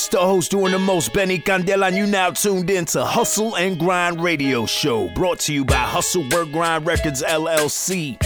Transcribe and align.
It's 0.00 0.08
the 0.08 0.18
host 0.18 0.50
doing 0.50 0.72
the 0.72 0.78
most, 0.78 1.12
Benny 1.12 1.38
Candela, 1.38 1.88
and 1.88 1.94
you 1.94 2.06
now 2.06 2.30
tuned 2.30 2.70
in 2.70 2.86
to 2.86 3.04
Hustle 3.04 3.56
and 3.56 3.78
Grind 3.78 4.22
Radio 4.22 4.64
Show, 4.64 5.10
brought 5.10 5.40
to 5.40 5.52
you 5.52 5.62
by 5.62 5.74
Hustle 5.74 6.26
Work 6.30 6.52
Grind 6.52 6.86
Records 6.86 7.22
LLC. 7.22 8.18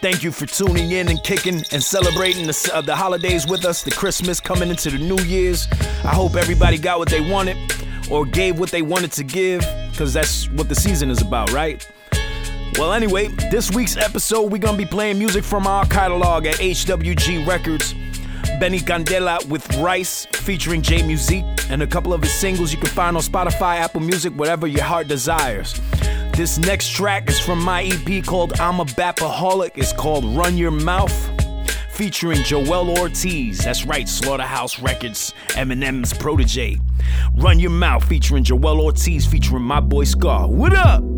Thank 0.00 0.22
you 0.22 0.32
for 0.32 0.46
tuning 0.46 0.90
in 0.90 1.08
and 1.08 1.22
kicking 1.22 1.62
and 1.70 1.82
celebrating 1.82 2.46
the, 2.46 2.70
uh, 2.72 2.80
the 2.80 2.96
holidays 2.96 3.46
with 3.46 3.66
us, 3.66 3.82
the 3.82 3.90
Christmas 3.90 4.40
coming 4.40 4.70
into 4.70 4.88
the 4.88 4.96
New 4.96 5.22
Year's. 5.24 5.68
I 6.02 6.14
hope 6.14 6.34
everybody 6.34 6.78
got 6.78 6.98
what 6.98 7.10
they 7.10 7.20
wanted 7.20 7.58
or 8.10 8.24
gave 8.24 8.58
what 8.58 8.70
they 8.70 8.80
wanted 8.80 9.12
to 9.12 9.22
give, 9.22 9.60
because 9.90 10.14
that's 10.14 10.48
what 10.52 10.70
the 10.70 10.74
season 10.74 11.10
is 11.10 11.20
about, 11.20 11.52
right? 11.52 11.86
Well, 12.78 12.94
anyway, 12.94 13.28
this 13.50 13.70
week's 13.70 13.98
episode, 13.98 14.50
we're 14.50 14.62
gonna 14.62 14.78
be 14.78 14.86
playing 14.86 15.18
music 15.18 15.44
from 15.44 15.66
our 15.66 15.84
catalog 15.84 16.46
at 16.46 16.54
HWG 16.54 17.46
Records. 17.46 17.94
Benny 18.58 18.80
Candela 18.80 19.44
with 19.48 19.76
Rice 19.76 20.26
featuring 20.32 20.82
J 20.82 21.02
Muzique 21.02 21.70
and 21.70 21.82
a 21.82 21.86
couple 21.86 22.12
of 22.12 22.22
his 22.22 22.32
singles 22.32 22.72
you 22.72 22.78
can 22.78 22.88
find 22.88 23.16
on 23.16 23.22
Spotify, 23.22 23.76
Apple 23.76 24.00
Music, 24.00 24.32
whatever 24.34 24.66
your 24.66 24.82
heart 24.82 25.06
desires. 25.06 25.80
This 26.32 26.58
next 26.58 26.90
track 26.90 27.28
is 27.28 27.38
from 27.38 27.62
my 27.62 27.84
EP 27.84 28.24
called 28.24 28.58
I'm 28.60 28.80
a 28.80 28.84
Bapaholic. 28.84 29.72
It's 29.76 29.92
called 29.92 30.24
Run 30.24 30.56
Your 30.56 30.70
Mouth 30.72 31.12
featuring 31.92 32.38
Joell 32.38 32.96
Ortiz. 32.98 33.58
That's 33.58 33.84
right, 33.84 34.08
Slaughterhouse 34.08 34.80
Records, 34.80 35.34
Eminem's 35.48 36.12
protege. 36.12 36.78
Run 37.36 37.58
Your 37.60 37.70
Mouth 37.70 38.04
featuring 38.08 38.44
Joell 38.44 38.80
Ortiz 38.80 39.26
featuring 39.26 39.62
my 39.62 39.80
boy 39.80 40.04
Scarr. 40.04 40.48
What 40.48 40.74
up? 40.74 41.17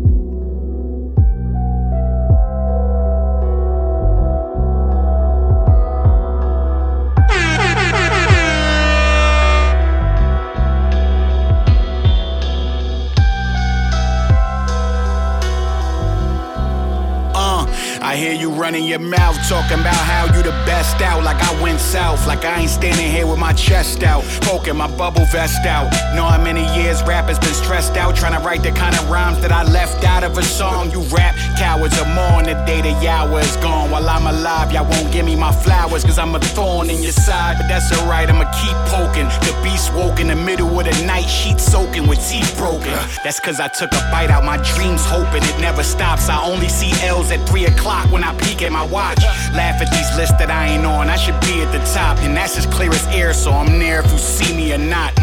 Hear 18.21 18.33
you 18.33 18.51
running 18.51 18.85
your 18.85 18.99
mouth, 18.99 19.35
talking 19.49 19.79
about 19.79 19.95
how 19.95 20.25
you 20.35 20.43
the 20.43 20.55
best 20.69 21.01
out. 21.01 21.23
Like 21.23 21.41
I 21.41 21.51
went 21.63 21.79
south, 21.79 22.27
like 22.27 22.45
I 22.45 22.61
ain't 22.61 22.69
standing 22.69 23.09
here 23.11 23.25
with 23.25 23.39
my 23.39 23.51
chest 23.53 24.03
out, 24.03 24.23
poking 24.41 24.77
my 24.77 24.87
bubble 24.95 25.25
vest 25.31 25.65
out. 25.65 25.89
Know 26.15 26.25
how 26.25 26.41
many 26.41 26.63
years 26.77 27.01
rappers 27.01 27.39
been 27.39 27.55
stressed 27.55 27.97
out, 27.97 28.15
trying 28.15 28.39
to 28.39 28.45
write 28.45 28.61
the 28.61 28.71
kind 28.71 28.95
of 28.95 29.09
rhymes 29.09 29.41
that 29.41 29.51
I 29.51 29.63
left 29.63 30.03
out 30.05 30.23
of 30.23 30.37
a 30.37 30.43
song. 30.43 30.91
You 30.91 31.01
rap 31.17 31.35
cowards 31.57 31.97
are 31.99 32.13
more 32.13 32.37
on 32.39 32.43
the 32.43 32.53
day 32.65 32.81
the 32.81 32.93
hour 33.09 33.39
is 33.39 33.55
gone. 33.57 33.89
While 33.89 34.07
I'm 34.07 34.27
alive, 34.27 34.71
y'all 34.71 34.87
won't 34.87 35.11
give 35.11 35.25
me 35.25 35.35
my 35.35 35.51
flowers, 35.51 36.03
cause 36.03 36.19
I'm 36.19 36.35
a 36.35 36.39
thorn 36.39 36.91
in 36.91 37.01
your 37.01 37.13
side. 37.13 37.55
But 37.57 37.67
that's 37.69 37.89
alright, 37.97 38.29
I'ma 38.29 38.45
keep 38.61 38.77
poking. 38.93 39.29
The 39.47 39.57
beast 39.63 39.93
woke 39.95 40.19
in 40.19 40.27
the 40.27 40.35
middle 40.35 40.69
of 40.79 40.85
the 40.85 41.05
night, 41.05 41.25
sheet 41.25 41.59
soaking 41.59 42.07
with 42.07 42.21
teeth 42.29 42.55
broken. 42.55 42.93
That's 43.23 43.39
cause 43.39 43.59
I 43.59 43.67
took 43.67 43.91
a 43.93 44.01
bite 44.11 44.29
out 44.29 44.43
my 44.43 44.57
dreams, 44.57 45.03
hoping 45.03 45.41
it 45.41 45.59
never 45.59 45.81
stops. 45.81 46.29
I 46.29 46.37
only 46.45 46.69
see 46.69 46.91
L's 47.03 47.31
at 47.31 47.49
3 47.49 47.65
o'clock 47.65 48.10
when 48.11 48.23
I 48.23 48.35
peek 48.37 48.61
at 48.61 48.71
my 48.71 48.85
watch. 48.85 49.23
Laugh 49.55 49.81
at 49.81 49.89
these 49.91 50.11
lists 50.17 50.37
that 50.37 50.51
I 50.51 50.67
ain't 50.67 50.85
on. 50.85 51.09
I 51.09 51.15
should 51.15 51.39
be 51.41 51.61
at 51.61 51.71
the 51.71 51.79
top, 51.93 52.17
and 52.19 52.35
that's 52.35 52.57
as 52.57 52.65
clear 52.65 52.91
as 52.91 53.05
air, 53.07 53.33
so 53.33 53.51
I'm 53.51 53.79
there 53.79 54.01
if 54.03 54.11
you 54.11 54.17
see 54.17 54.55
me 54.55 54.73
or 54.73 54.77
not. 54.77 55.13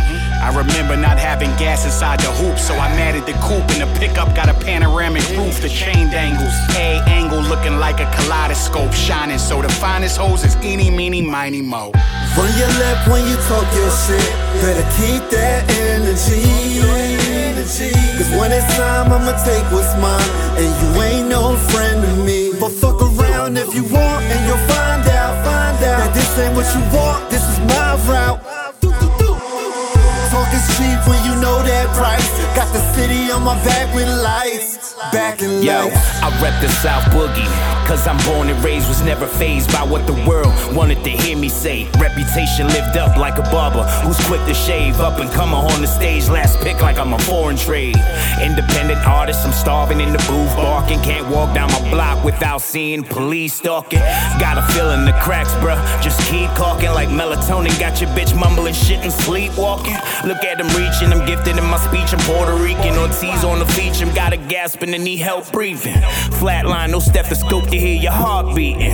I 0.41 0.49
remember 0.57 0.97
not 0.97 1.19
having 1.19 1.51
gas 1.57 1.85
inside 1.85 2.21
the 2.21 2.33
hoop, 2.33 2.59
so 2.59 2.75
I 2.75 2.89
matted 2.97 3.27
the 3.27 3.37
coupe, 3.45 3.69
and 3.77 3.83
the 3.83 3.99
pickup 3.99 4.35
got 4.35 4.49
a 4.49 4.55
panoramic 4.55 5.29
roof. 5.31 5.61
The 5.61 5.69
chain 5.69 6.11
dangles, 6.11 6.55
A 6.77 7.03
angle 7.07 7.43
looking 7.43 7.79
like 7.79 8.01
a 8.01 8.11
kaleidoscope, 8.17 8.93
shining. 8.93 9.39
So 9.39 9.61
the 9.61 9.69
finest 9.69 10.17
hoes 10.17 10.45
is 10.45 10.57
eeny, 10.65 10.91
meeny, 10.91 11.23
miny, 11.23 11.63
mo. 11.63 11.93
Run 12.37 12.53
your 12.57 12.69
lip 12.79 13.09
when 13.09 13.27
you 13.29 13.37
talk 13.49 13.67
your 13.75 13.91
shit. 13.91 14.31
Better 14.63 14.87
keep 14.97 15.29
that 15.31 15.69
energy. 15.71 17.38
Cause 17.59 18.31
when 18.39 18.53
it's 18.53 18.65
time, 18.77 19.11
I'ma 19.11 19.35
take 19.45 19.65
what's 19.73 19.91
mine. 19.99 20.31
And 20.55 20.71
you 20.79 21.03
ain't 21.03 21.29
no 21.29 21.57
friend 21.75 22.05
of 22.05 22.25
me. 22.25 22.53
But 22.61 22.71
fuck 22.71 23.03
around 23.03 23.59
if 23.59 23.75
you 23.75 23.83
want, 23.83 24.23
and 24.25 24.47
you'll 24.47 24.65
find 24.71 25.03
out, 25.09 25.45
find 25.45 25.77
out. 25.83 25.99
That 25.99 26.15
this 26.15 26.39
ain't 26.39 26.55
what 26.55 26.69
you 26.71 26.83
want, 26.95 27.31
this 27.31 27.43
is 27.43 27.59
my 27.67 27.99
route. 28.07 28.41
Talk 30.31 30.51
is 30.55 30.67
cheap 30.79 30.99
when 31.11 31.19
you 31.27 31.35
know 31.43 31.59
that 31.67 31.89
price. 31.99 32.31
Got 32.55 32.73
the 32.73 32.81
city 32.95 33.31
on 33.33 33.43
my 33.43 33.57
back 33.65 33.93
with 33.93 34.07
lights. 34.23 34.88
Back 34.99 35.43
in 35.43 35.63
Yo. 35.63 35.91
I 35.93 36.41
rep 36.43 36.61
the 36.61 36.69
South 36.69 37.05
Boogie. 37.15 37.47
Cause 37.87 38.07
I'm 38.07 38.19
born 38.27 38.51
and 38.51 38.63
raised, 38.63 38.87
was 38.87 39.01
never 39.01 39.27
phased 39.27 39.73
by 39.73 39.83
what 39.83 40.07
the 40.07 40.13
world 40.29 40.53
wanted 40.75 41.03
to 41.05 41.11
hear 41.11 41.39
me 41.39 41.49
say. 41.49 41.89
Reputation 41.99 42.67
lived 42.67 42.99
up 42.99 43.17
like 43.17 43.39
a 43.39 43.43
barber 43.43 43.85
who's 44.05 44.21
quick 44.27 44.45
to 44.45 44.53
shave 44.53 45.01
up 45.01 45.21
and 45.21 45.31
come 45.31 45.55
on 45.55 45.81
the 45.81 45.87
stage. 45.87 46.29
Last 46.29 46.61
pick 46.61 46.83
like 46.83 46.99
I'm 46.99 47.15
a 47.15 47.19
foreign 47.21 47.57
trade. 47.57 47.97
Independent 48.43 49.07
artist, 49.07 49.47
I'm 49.47 49.53
starving 49.53 50.01
in 50.01 50.13
the 50.13 50.19
booth, 50.29 50.55
barking. 50.57 51.01
Can't 51.01 51.29
walk 51.29 51.55
down 51.55 51.73
my 51.73 51.91
block 51.91 52.23
without 52.25 52.61
seeing 52.61 53.05
police 53.05 53.55
stalking. 53.55 54.01
Got 54.39 54.59
a 54.59 54.63
feeling 54.75 55.07
the 55.07 55.13
cracks, 55.13 55.53
bruh. 55.55 55.81
Just 56.03 56.21
keep 56.29 56.51
talking 56.51 56.91
like 56.91 57.09
melatonin. 57.09 57.79
Got 57.81 58.03
your 58.03 58.11
bitch 58.11 58.39
mumbling 58.39 58.75
shit 58.75 58.99
and 59.01 59.13
sleepwalking. 59.13 59.97
Look 60.27 60.45
at 60.45 60.61
him 60.61 60.69
reaching, 60.77 61.11
I'm 61.11 61.25
gifted 61.25 61.57
in 61.57 61.65
my 61.65 61.79
speech. 61.79 62.13
I'm 62.13 62.21
Puerto 62.27 62.55
Rican. 62.55 62.99
Ortiz 62.99 63.45
on 63.45 63.61
the 63.61 63.67
feature, 63.73 64.05
I'm 64.05 64.15
got 64.15 64.35
a 64.35 64.37
gasping 64.37 64.88
and 64.95 65.05
need 65.05 65.19
help 65.19 65.51
breathing. 65.53 66.01
Flatline, 66.41 66.91
no 66.91 66.99
stethoscope 66.99 67.69
to 67.69 67.79
hear 67.79 67.97
your 67.97 68.13
heart 68.13 68.55
beating. 68.55 68.93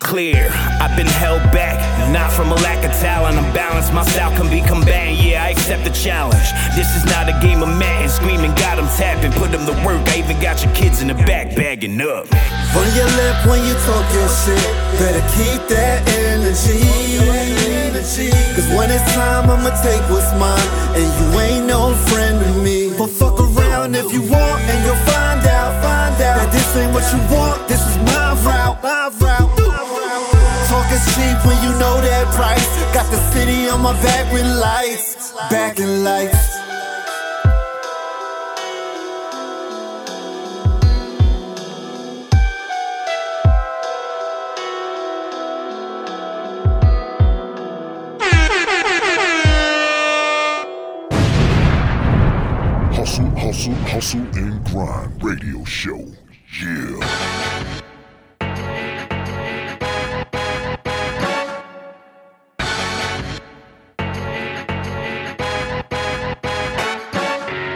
Clear, 0.00 0.48
I've 0.80 0.96
been 0.96 1.08
held 1.08 1.42
back, 1.50 1.76
not 2.12 2.30
from 2.32 2.52
a 2.52 2.54
lack 2.56 2.84
of 2.84 2.92
talent. 3.00 3.38
I'm 3.38 3.52
balanced, 3.52 3.92
my 3.92 4.04
style 4.04 4.30
can 4.36 4.48
be 4.48 4.60
combatant. 4.60 5.18
Yeah, 5.18 5.42
I 5.42 5.50
accept 5.50 5.82
the 5.82 5.90
challenge. 5.90 6.46
This 6.76 6.94
is 6.94 7.04
not 7.06 7.28
a 7.28 7.34
game 7.42 7.62
of 7.62 7.68
Madden. 7.68 8.08
Screaming, 8.08 8.54
got 8.54 8.76
them 8.76 8.86
tapping, 8.96 9.32
put 9.32 9.50
them 9.50 9.66
to 9.66 9.74
work. 9.84 10.06
I 10.14 10.18
even 10.18 10.38
got 10.40 10.62
your 10.62 10.72
kids 10.74 11.02
in 11.02 11.08
the 11.08 11.14
back 11.26 11.56
bagging 11.56 12.00
up. 12.00 12.30
Run 12.74 12.88
your 12.94 13.10
lip 13.18 13.36
when 13.50 13.60
you 13.66 13.74
talk 13.82 14.06
your 14.14 14.28
shit. 14.30 14.62
Better 15.00 15.24
keep 15.34 15.60
that 15.74 16.06
energy. 16.06 16.86
Cause 18.54 18.68
when 18.78 18.90
it's 18.90 19.02
time, 19.12 19.50
I'ma 19.50 19.70
take 19.82 20.00
what's 20.08 20.30
mine. 20.38 20.68
And 20.94 21.08
you 21.18 21.40
ain't 21.40 21.66
no 21.66 21.92
friend 22.06 22.38
of 22.40 22.62
me. 22.62 22.85
But 22.98 23.10
fuck 23.10 23.38
around 23.38 23.94
if 23.94 24.10
you 24.10 24.22
want, 24.22 24.62
and 24.62 24.84
you'll 24.84 25.04
find 25.04 25.44
out, 25.46 25.82
find 25.84 26.14
out. 26.22 26.36
That 26.40 26.50
this 26.50 26.76
ain't 26.76 26.94
what 26.94 27.04
you 27.12 27.20
want, 27.28 27.68
this 27.68 27.80
is 27.80 27.96
my 28.08 28.32
route, 28.42 28.82
my 28.82 29.10
route. 29.20 29.52
Talk 30.68 30.90
is 30.90 31.04
cheap 31.14 31.36
when 31.44 31.58
you 31.62 31.72
know 31.78 32.00
that 32.00 32.26
price. 32.34 32.66
Got 32.94 33.10
the 33.10 33.20
city 33.32 33.68
on 33.68 33.82
my 33.82 33.92
back 34.02 34.32
with 34.32 34.46
lights. 34.46 35.32
Back 35.50 35.78
in 35.78 36.04
lights. 36.04 36.65
Show. 55.76 56.06
Yeah. 56.58 56.96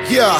Yeah. 0.08 0.38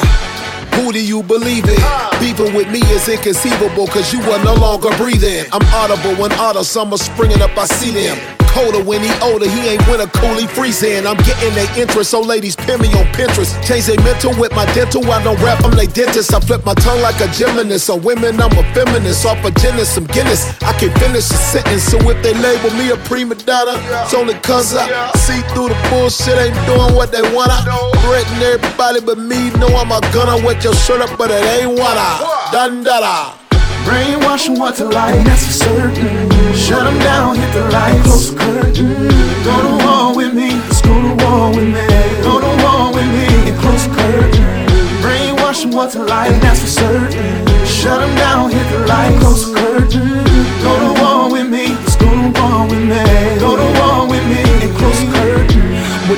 Who 0.73 0.91
do 0.91 1.05
you 1.05 1.21
believe 1.21 1.65
in? 1.65 1.75
Beefing 2.19 2.55
with 2.55 2.71
me 2.71 2.79
is 2.89 3.07
inconceivable 3.07 3.85
cause 3.85 4.11
you 4.11 4.21
are 4.21 4.43
no 4.43 4.55
longer 4.55 4.89
breathing. 4.97 5.45
I'm 5.53 5.61
audible 5.75 6.19
when 6.19 6.31
auto 6.33 6.63
summer 6.63 6.97
springing 6.97 7.43
up, 7.43 7.55
I 7.55 7.65
see 7.65 7.91
them. 7.91 8.40
Colder 8.51 8.83
when 8.83 9.01
he 9.01 9.11
older, 9.23 9.47
he 9.47 9.75
ain't 9.75 9.87
winter 9.87 10.07
cool, 10.19 10.35
he 10.35 10.47
freezing. 10.47 11.07
I'm 11.07 11.17
getting 11.23 11.53
their 11.55 11.71
interest, 11.79 12.11
so 12.11 12.21
ladies 12.21 12.55
pin 12.55 12.81
me 12.81 12.87
on 12.93 13.07
Pinterest. 13.15 13.55
Change 13.65 13.85
their 13.87 13.99
mental 14.03 14.35
with 14.39 14.51
my 14.53 14.65
dental, 14.73 15.03
I 15.09 15.23
don't 15.23 15.39
rap, 15.41 15.63
I'm 15.63 15.71
they 15.71 15.87
dentist. 15.87 16.33
I 16.33 16.39
flip 16.39 16.65
my 16.65 16.73
tongue 16.75 17.01
like 17.01 17.19
a 17.21 17.27
gymnast. 17.31 17.89
On 17.89 18.01
women, 18.01 18.41
I'm 18.41 18.51
a 18.51 18.63
feminist. 18.73 19.25
Off 19.25 19.43
a 19.45 19.51
Guinness, 19.51 19.89
some 19.95 20.05
Guinness. 20.05 20.61
I 20.61 20.73
can 20.79 20.91
finish 20.99 21.29
a 21.31 21.39
sentence, 21.51 21.83
so 21.83 21.97
if 22.09 22.21
they 22.23 22.33
label 22.33 22.71
me 22.77 22.91
a 22.91 22.97
prima 23.07 23.35
donna, 23.35 23.79
it's 24.03 24.13
only 24.13 24.35
cause 24.41 24.75
I 24.75 25.11
see 25.17 25.41
through 25.53 25.69
the 25.69 25.79
bullshit, 25.89 26.37
ain't 26.37 26.55
doing 26.65 26.93
what 26.95 27.11
they 27.11 27.23
wanna. 27.33 27.57
Threaten 28.03 28.41
everybody 28.41 29.01
but 29.01 29.17
me, 29.17 29.49
know 29.51 29.71
I'm 29.75 29.91
a 29.91 30.01
gunner 30.13 30.43
with 30.45 30.63
your 30.63 30.75
shirt 30.75 31.01
up, 31.01 31.17
but 31.17 31.31
it 31.31 31.43
ain't 31.43 31.79
wanna. 31.79 32.51
Dun 32.51 32.83
da 32.83 32.99
da. 32.99 33.40
Brainwashing 33.85 34.59
what 34.59 34.75
to 34.75 34.85
like, 34.85 35.23
that's 35.25 35.45
for 35.45 35.53
certain. 35.53 36.29
Shut 36.53 36.83
them 36.83 36.99
down, 36.99 37.35
hit 37.35 37.51
the 37.53 37.69
lights, 37.71 38.03
close 38.03 38.31
the 38.31 38.37
curtain. 38.39 39.09
Go 39.43 39.55
to 39.65 39.85
war 39.85 40.15
with 40.15 40.33
me, 40.33 40.51
let's 40.51 40.81
go 40.81 40.93
to 40.93 41.25
war 41.25 41.49
with 41.49 41.67
me. 41.67 41.87
Go 42.23 42.39
to 42.39 42.51
war 42.63 42.93
with 42.93 43.09
me, 43.15 43.27
and 43.49 43.57
close 43.61 43.87
the 43.87 43.93
curtain. 43.95 45.01
Brainwashing 45.01 45.71
what 45.71 45.91
to 45.91 46.03
like, 46.03 46.39
that's 46.41 46.61
for 46.61 46.67
certain. 46.67 47.65
Shut 47.65 47.99
them 47.99 48.15
down, 48.15 48.51
hit 48.51 48.67
the 48.71 48.85
lights, 48.85 49.19
close 49.19 49.51
the 49.51 49.59
curtain. 49.59 50.23
Go 50.61 50.73
to 50.83 51.01
war 51.01 51.31
with 51.31 51.49
me, 51.49 51.67
let's 51.75 51.95
go 51.95 52.09
to 52.09 52.29
war 52.39 52.67
with 52.67 52.85
me. 52.85 53.03
Go 53.39 53.57
to 53.57 53.67
war 53.79 54.07
with 54.07 54.25
me, 54.29 54.41
and 54.63 54.77
close 54.77 54.99
the 55.01 55.11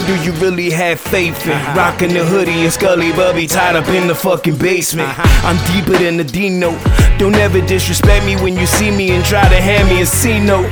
you 0.01 0.31
really 0.33 0.69
have 0.71 0.99
faith 0.99 1.45
in. 1.45 1.51
Uh-huh. 1.51 1.77
Rocking 1.77 2.13
the 2.13 2.25
hoodie 2.25 2.63
and 2.63 2.73
Scully 2.73 3.11
Bubby 3.11 3.47
tied 3.47 3.75
up 3.75 3.87
in 3.89 4.07
the 4.07 4.15
fucking 4.15 4.57
basement. 4.57 5.09
Uh-huh. 5.09 5.47
I'm 5.47 5.57
deeper 5.73 5.97
than 5.97 6.17
the 6.17 6.23
D 6.23 6.49
note. 6.49 6.79
Don't 7.17 7.35
ever 7.35 7.61
disrespect 7.61 8.25
me 8.25 8.35
when 8.35 8.57
you 8.57 8.65
see 8.65 8.91
me 8.91 9.11
and 9.11 9.23
try 9.23 9.47
to 9.47 9.61
hand 9.61 9.89
me 9.89 10.01
a 10.01 10.05
C 10.05 10.39
note. 10.39 10.69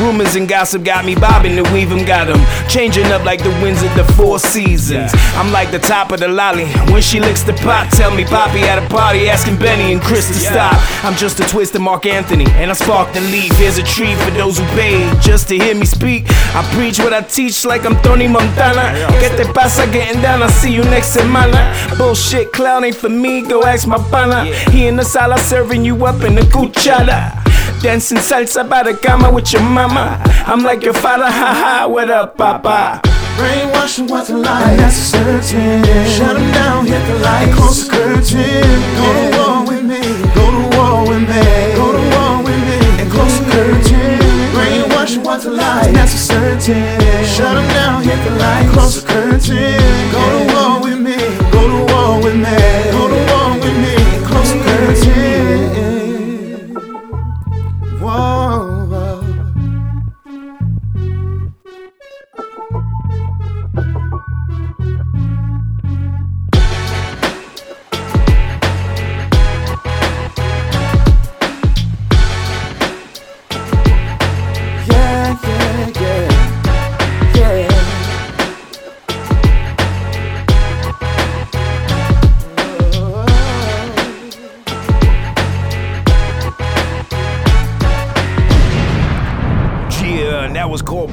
Rumors 0.00 0.34
and 0.34 0.48
gossip 0.48 0.84
got 0.84 1.04
me 1.04 1.14
bobbing, 1.14 1.56
the 1.56 1.62
weave 1.72 1.90
'em 1.90 2.04
got 2.04 2.28
'em 2.28 2.44
changing 2.68 3.06
up 3.12 3.24
like 3.24 3.42
the 3.42 3.50
winds 3.62 3.82
of 3.82 3.94
the 3.94 4.04
four 4.14 4.38
seasons. 4.38 5.14
I'm 5.36 5.52
like 5.52 5.70
the 5.70 5.78
top 5.78 6.12
of 6.12 6.20
the 6.20 6.28
lolly. 6.28 6.66
When 6.92 7.00
she 7.00 7.20
licks 7.20 7.42
the 7.42 7.54
pot, 7.54 7.90
tell 7.92 8.10
me 8.10 8.24
Poppy 8.24 8.62
at 8.62 8.78
a 8.78 8.86
party 8.88 9.30
asking 9.30 9.56
Benny 9.56 9.92
and 9.92 10.02
Chris 10.02 10.26
to 10.26 10.34
stop. 10.34 10.76
I'm 11.04 11.14
just 11.14 11.40
a 11.40 11.44
twist 11.44 11.74
of 11.76 11.82
Mark 11.82 12.04
Anthony, 12.04 12.46
and 12.56 12.70
I 12.70 12.74
spark 12.74 13.12
the 13.14 13.20
leaf. 13.20 13.56
Here's 13.56 13.78
a 13.78 13.82
tree 13.82 14.14
for 14.16 14.32
those 14.32 14.58
who 14.58 14.66
paid 14.74 15.06
just 15.22 15.48
to 15.48 15.56
hear 15.56 15.74
me 15.74 15.86
speak. 15.86 16.26
I 16.54 16.62
preach 16.74 16.98
what 16.98 17.14
I 17.14 17.20
teach 17.22 17.64
like 17.64 17.86
I'm 17.86 17.96
Tony 18.02 18.26
Montana. 18.28 18.55
¿Qué 19.20 19.28
te 19.36 19.44
pasa 19.52 19.86
getting 19.86 20.22
down? 20.22 20.42
I'll 20.42 20.48
see 20.48 20.72
you 20.72 20.82
next 20.84 21.14
semana. 21.14 21.74
Bullshit 21.98 22.52
clown 22.52 22.84
ain't 22.84 22.96
for 22.96 23.10
me, 23.10 23.42
go 23.42 23.62
ask 23.64 23.86
my 23.86 23.98
pana. 24.10 24.44
He 24.70 24.86
in 24.86 24.96
the 24.96 25.04
sala 25.04 25.38
serving 25.38 25.84
you 25.84 26.06
up 26.06 26.22
in 26.22 26.34
the 26.34 26.42
cuchara. 26.42 27.32
Dancing 27.82 28.18
salsa 28.18 28.66
by 28.68 28.82
the 28.82 28.94
cama 28.94 29.30
with 29.30 29.52
your 29.52 29.62
mama. 29.62 30.18
I'm 30.46 30.62
like 30.62 30.82
your 30.82 30.94
father, 30.94 31.30
haha, 31.30 31.86
what 31.86 32.10
up, 32.10 32.38
papa? 32.38 33.02
Brainwashing 33.36 34.06
what's 34.08 34.30
a 34.30 34.36
lie, 34.38 34.76
that's 34.76 35.12
a 35.12 35.42
certain. 35.42 35.84
Shut 36.06 36.36
them 36.36 36.52
down, 36.52 36.86
hit 36.86 37.06
the 37.06 37.18
light, 37.18 37.52
close 37.54 37.86
the 37.86 37.92
curtain. 37.92 38.62
Go 38.96 39.12
to 39.12 39.36
war 39.36 39.66
with 39.66 39.84
me, 39.84 40.00
go 40.34 40.50
to 40.50 40.76
war 40.76 41.06
with 41.06 41.28
me, 41.28 41.42
go 41.76 41.92
to 41.92 42.16
war 42.16 42.42
with 42.42 42.60
me, 42.64 43.02
and 43.02 43.12
close 43.12 43.38
the 43.38 43.44
curtain. 43.52 44.15
Brainwashing 45.06 45.22
what's 45.22 45.44
a 45.44 45.50
lie, 45.50 45.92
that's 45.92 46.12
certain. 46.12 47.24
Shut 47.24 47.54
them 47.54 47.68
down, 47.68 48.02
hit 48.02 48.18
the 48.24 48.34
light, 48.40 48.68
close 48.72 49.00
the 49.00 49.06
curtain. 49.06 50.10
Go 50.10 50.22
to 50.34 50.52
war 50.52 50.82
with 50.82 50.98
me, 50.98 51.16
go 51.52 51.62
to 51.62 51.92
war 51.92 52.20
with 52.24 52.34
me, 52.34 53.05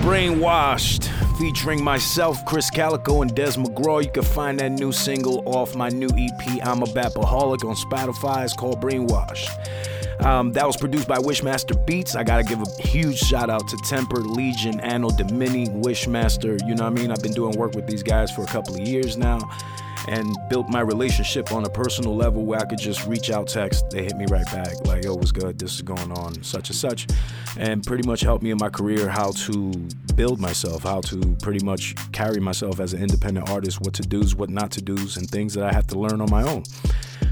Brainwashed, 0.03 1.05
featuring 1.37 1.81
myself, 1.81 2.43
Krizz 2.43 2.73
Kaliko, 2.73 3.21
and 3.21 3.33
Des 3.33 3.51
McGraw. 3.51 4.03
You 4.03 4.11
can 4.11 4.23
find 4.23 4.59
that 4.59 4.73
new 4.73 4.91
single 4.91 5.41
off 5.45 5.77
my 5.77 5.87
new 5.87 6.09
EP, 6.17 6.67
I'm 6.67 6.83
a 6.83 6.87
Bapaholic, 6.87 7.63
on 7.63 7.75
Spotify. 7.75 8.43
It's 8.43 8.53
called 8.53 8.81
Brainwashed. 8.81 9.49
Um, 10.25 10.51
that 10.51 10.67
was 10.67 10.75
produced 10.75 11.07
by 11.07 11.19
Wishmaster 11.19 11.85
Beats. 11.85 12.17
I 12.17 12.25
gotta 12.25 12.43
give 12.43 12.61
a 12.61 12.81
huge 12.81 13.17
shout 13.17 13.49
out 13.49 13.65
to 13.69 13.77
Temper, 13.85 14.17
Legion, 14.17 14.81
Anno 14.81 15.09
Domini, 15.09 15.67
Wishmaster. 15.67 16.59
You 16.67 16.75
know 16.75 16.83
what 16.83 16.99
I 16.99 17.01
mean? 17.01 17.09
I've 17.09 17.23
been 17.23 17.31
doing 17.33 17.57
work 17.57 17.73
with 17.73 17.87
these 17.87 18.03
guys 18.03 18.29
for 18.29 18.43
a 18.43 18.47
couple 18.47 18.75
of 18.75 18.81
years 18.81 19.15
now 19.15 19.39
and 20.07 20.35
built 20.49 20.69
my 20.69 20.81
relationship 20.81 21.51
on 21.51 21.65
a 21.65 21.69
personal 21.69 22.15
level 22.15 22.43
where 22.45 22.59
I 22.59 22.65
could 22.65 22.79
just 22.79 23.05
reach 23.07 23.29
out, 23.29 23.47
text, 23.47 23.89
they 23.89 24.03
hit 24.03 24.15
me 24.17 24.25
right 24.29 24.45
back, 24.45 24.73
like, 24.85 25.03
yo, 25.03 25.15
what's 25.15 25.31
good? 25.31 25.57
This 25.59 25.75
is 25.75 25.81
going 25.81 26.11
on, 26.11 26.41
such 26.43 26.69
and 26.69 26.77
such. 26.77 27.07
And 27.57 27.85
pretty 27.85 28.07
much 28.07 28.21
helped 28.21 28.43
me 28.43 28.51
in 28.51 28.57
my 28.57 28.69
career 28.69 29.07
how 29.07 29.31
to 29.31 29.71
build 30.15 30.39
myself, 30.39 30.83
how 30.83 31.01
to 31.01 31.35
pretty 31.41 31.63
much 31.65 31.95
carry 32.11 32.39
myself 32.39 32.79
as 32.79 32.93
an 32.93 33.01
independent 33.01 33.49
artist, 33.49 33.81
what 33.81 33.93
to 33.95 34.01
do's, 34.03 34.35
what 34.35 34.49
not 34.49 34.71
to 34.71 34.81
do's, 34.81 35.17
and 35.17 35.29
things 35.29 35.53
that 35.53 35.63
I 35.63 35.73
have 35.73 35.87
to 35.87 35.99
learn 35.99 36.21
on 36.21 36.29
my 36.29 36.43
own. 36.43 36.63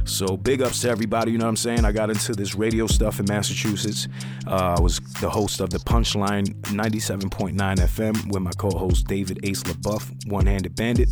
So 0.06 0.38
big 0.38 0.62
ups 0.62 0.82
to 0.82 0.90
everybody, 0.90 1.32
you 1.32 1.38
know 1.38 1.46
what 1.46 1.50
I'm 1.50 1.56
saying? 1.56 1.86
I 1.86 1.92
got 1.92 2.10
into 2.10 2.34
this 2.34 2.56
radio 2.56 2.88
stuff 2.88 3.20
in 3.20 3.26
Massachusetts. 3.28 4.08
Uh, 4.48 4.76
I 4.78 4.82
was 4.82 5.00
the 5.22 5.30
host 5.30 5.60
of 5.62 5.70
the 5.70 5.78
Punchline 5.80 6.48
97.9 6.64 7.56
FM 7.56 8.32
with 8.32 8.42
my 8.42 8.52
co-host 8.52 9.08
David 9.08 9.40
Ace 9.44 9.64
LaBeouf, 9.64 10.28
One-Handed 10.28 10.76
Bandit. 10.76 11.10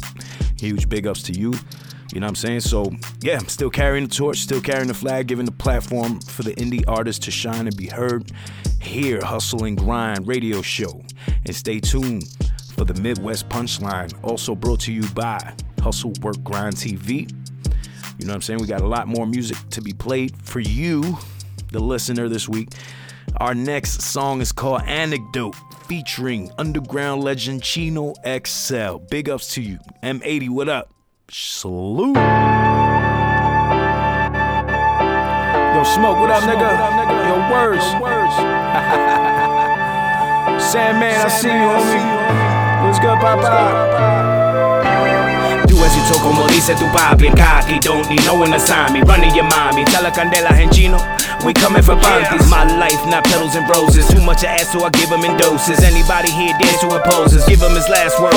Huge 0.60 0.90
big 0.90 1.08
ups 1.08 1.24
to 1.24 1.34
you. 1.34 1.54
You 2.14 2.20
know 2.20 2.26
what 2.26 2.32
I'm 2.32 2.36
saying? 2.36 2.62
So 2.62 2.92
yeah, 3.22 3.38
I'm 3.38 3.48
still 3.48 3.70
carrying 3.70 4.08
the 4.08 4.14
torch, 4.14 4.40
still 4.40 4.62
carrying 4.62 4.88
the 4.88 4.94
flag, 4.96 5.28
giving 5.28 5.46
the 5.46 5.52
platform 5.52 6.20
for 6.22 6.42
the 6.42 6.56
indie 6.56 6.84
artists 6.88 7.24
to 7.26 7.32
shine 7.32 7.68
and 7.68 7.78
be 7.78 7.88
heard. 7.88 8.32
Here, 8.82 9.22
Hustle 9.22 9.66
and 9.66 9.78
Grind 9.78 10.28
radio 10.28 10.62
show. 10.62 11.04
And 11.46 11.56
stay 11.56 11.80
tuned 11.80 12.24
for 12.76 12.86
the 12.86 13.00
Midwest 13.00 13.50
Punchline, 13.50 14.12
also 14.24 14.56
brought 14.56 14.80
to 14.82 14.94
you 14.94 15.08
by 15.10 15.54
Hustle 15.82 16.14
Work 16.22 16.44
Grind 16.44 16.76
TV. 16.76 17.32
You 18.20 18.26
know 18.26 18.32
what 18.32 18.36
I'm 18.36 18.42
saying? 18.42 18.60
We 18.60 18.68
got 18.68 18.82
a 18.82 18.88
lot 18.88 19.08
more 19.08 19.26
music 19.26 19.58
to 19.72 19.82
be 19.82 19.94
played 19.94 20.36
for 20.44 20.60
you, 20.60 21.18
the 21.72 21.80
listener, 21.80 22.28
this 22.28 22.50
week. 22.50 22.68
Our 23.38 23.56
next 23.56 24.02
song 24.02 24.42
is 24.42 24.52
called 24.52 24.82
Anecdote, 24.82 25.56
featuring 25.88 26.52
underground 26.58 27.24
legend 27.24 27.64
Chino 27.64 28.14
XL. 28.28 28.98
Big 29.10 29.30
ups 29.30 29.54
to 29.54 29.62
you. 29.62 29.80
M80, 30.04 30.50
what 30.50 30.68
up? 30.68 30.94
Salute. 31.32 32.18
Yo, 32.18 32.24
Smoke, 35.86 36.20
what 36.20 36.30
up, 36.30 36.44
nigga? 36.44 37.30
Yo, 37.30 37.52
words. 37.54 37.84
Sandman, 40.70 41.16
I 41.16 41.30
see 41.30 41.48
you, 41.48 41.54
homie. 41.54 42.04
What's 42.86 43.00
good, 43.00 43.18
Papa? 43.20 44.39
Talk 46.10 46.24
como 46.24 46.48
dice 46.48 46.74
tu 46.74 46.88
papi 46.88 47.28
En 47.28 47.80
don't 47.82 48.10
need 48.10 48.26
no 48.26 48.34
one 48.34 48.52
to 48.52 48.60
sign 48.60 48.94
me 48.94 49.02
Running 49.02 49.36
your 49.36 49.46
mommy, 49.46 49.86
her 49.86 50.12
candela 50.12 50.50
en 50.60 50.70
chino 50.72 51.19
We 51.46 51.54
coming 51.54 51.84
for 51.84 51.96
panties 51.96 52.48
My 52.50 52.64
life, 52.78 53.00
not 53.08 53.24
petals 53.26 53.56
and 53.56 53.68
roses. 53.70 54.08
Too 54.08 54.22
much 54.22 54.42
to 54.42 54.50
ask, 54.50 54.72
so 54.72 54.84
I 54.84 54.90
give 54.92 55.10
them 55.10 55.24
in 55.24 55.36
doses. 55.38 55.84
Anybody 55.84 56.32
here 56.32 56.56
dare 56.60 56.78
to 56.84 56.88
oppose 56.96 57.36
us? 57.36 57.44
Give 57.48 57.60
him 57.60 57.76
his 57.76 57.88
last 57.90 58.20
word 58.22 58.34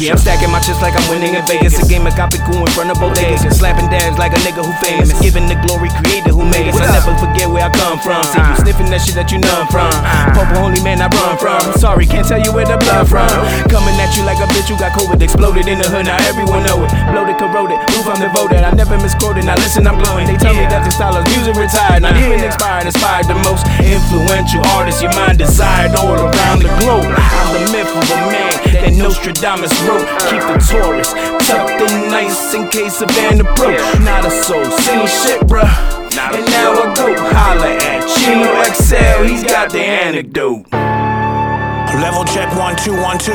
Yeah, 0.00 0.16
I'm 0.16 0.18
stacking 0.18 0.50
my 0.50 0.60
chips 0.60 0.80
like 0.80 0.96
I'm 0.96 1.06
winning 1.12 1.34
in 1.34 1.44
Vegas. 1.46 1.76
A 1.78 1.86
game 1.86 2.06
of 2.06 2.14
copy 2.16 2.38
cool 2.48 2.64
in 2.64 2.72
front 2.72 2.90
of 2.90 2.98
bodegas 2.98 3.44
Slapping 3.52 3.88
dabs 3.88 4.18
like 4.18 4.32
a 4.32 4.40
nigga 4.44 4.64
who 4.64 4.72
famous. 4.80 5.12
Giving 5.20 5.48
the 5.48 5.58
glory 5.68 5.92
creator 6.00 6.32
who 6.32 6.44
made 6.48 6.68
us. 6.68 6.80
I 6.80 6.92
never 6.92 7.14
forget 7.20 7.48
where 7.48 7.64
I 7.64 7.70
come 7.70 8.00
from. 8.00 8.20
Uh. 8.20 8.32
See 8.32 8.40
you 8.40 8.56
sniffing 8.64 8.90
that 8.92 9.00
shit 9.04 9.16
that 9.16 9.28
you 9.32 9.38
numb 9.38 9.68
from. 9.68 9.92
Uh. 9.92 10.32
Popo 10.32 10.64
only 10.64 10.80
man 10.82 11.00
I 11.00 11.08
run 11.08 11.36
from. 11.38 11.60
Uh. 11.60 11.76
Sorry, 11.76 12.04
can't 12.04 12.26
tell 12.26 12.40
you 12.40 12.52
where 12.52 12.66
the 12.66 12.76
blood 12.76 13.08
from. 13.08 13.28
Coming 13.68 13.96
at 14.00 14.12
you 14.16 14.24
like 14.24 14.40
a 14.40 14.48
bitch 14.52 14.68
who 14.68 14.76
got 14.78 14.92
COVID 14.92 15.20
Exploded 15.26 15.66
in 15.66 15.78
the 15.78 15.88
hood, 15.88 16.06
now 16.06 16.16
everyone 16.28 16.62
know 16.62 16.84
it. 16.84 16.90
Bloated, 17.10 17.36
corroded, 17.40 17.80
roof 17.90 18.06
I'm 18.06 18.20
devoted. 18.20 18.62
I 18.62 18.70
never 18.76 18.94
misquoted, 19.00 19.44
now 19.44 19.56
listen 19.56 19.86
I'm 19.86 19.98
glowing. 19.98 20.28
They 20.28 20.36
tell 20.36 20.54
me 20.54 20.68
that 20.70 20.84
the 20.84 20.92
style 20.92 21.16
of 21.16 21.24
music 21.32 21.56
retired. 21.56 22.02
Not 22.02 22.14
even 22.26 22.42
expired, 22.42 22.86
inspired 22.86 23.26
the 23.26 23.38
most 23.46 23.66
influential 23.78 24.62
artist 24.74 25.02
Your 25.02 25.14
mind 25.14 25.38
desired 25.38 25.94
all 25.94 26.18
around 26.18 26.62
the 26.62 26.72
globe 26.82 27.06
I'm 27.06 27.48
the 27.54 27.62
myth 27.70 27.92
of 27.94 28.06
a 28.10 28.20
man 28.34 28.52
that 28.74 28.92
Nostradamus 28.98 29.72
wrote 29.86 30.06
Keep 30.26 30.42
the 30.42 30.58
Taurus 30.58 31.14
tucked 31.46 31.78
in 31.78 32.10
nice 32.10 32.54
in 32.54 32.68
case 32.68 33.00
of 33.00 33.10
an 33.30 33.40
approach 33.40 33.80
Not 34.02 34.26
a 34.26 34.30
soul, 34.30 34.64
seen 34.82 35.06
shit 35.06 35.40
bruh 35.46 35.70
and 36.16 36.46
now 36.46 36.72
I 36.72 36.94
go 36.96 37.14
holla 37.14 37.76
at 37.76 38.00
Chino 38.08 38.48
XL, 38.72 39.28
he's 39.28 39.44
got 39.44 39.70
the 39.70 39.80
anecdote. 39.80 40.64
Level 40.72 42.24
check 42.24 42.48
one 42.56 42.74
two 42.76 42.96
one 42.96 43.18
two. 43.18 43.32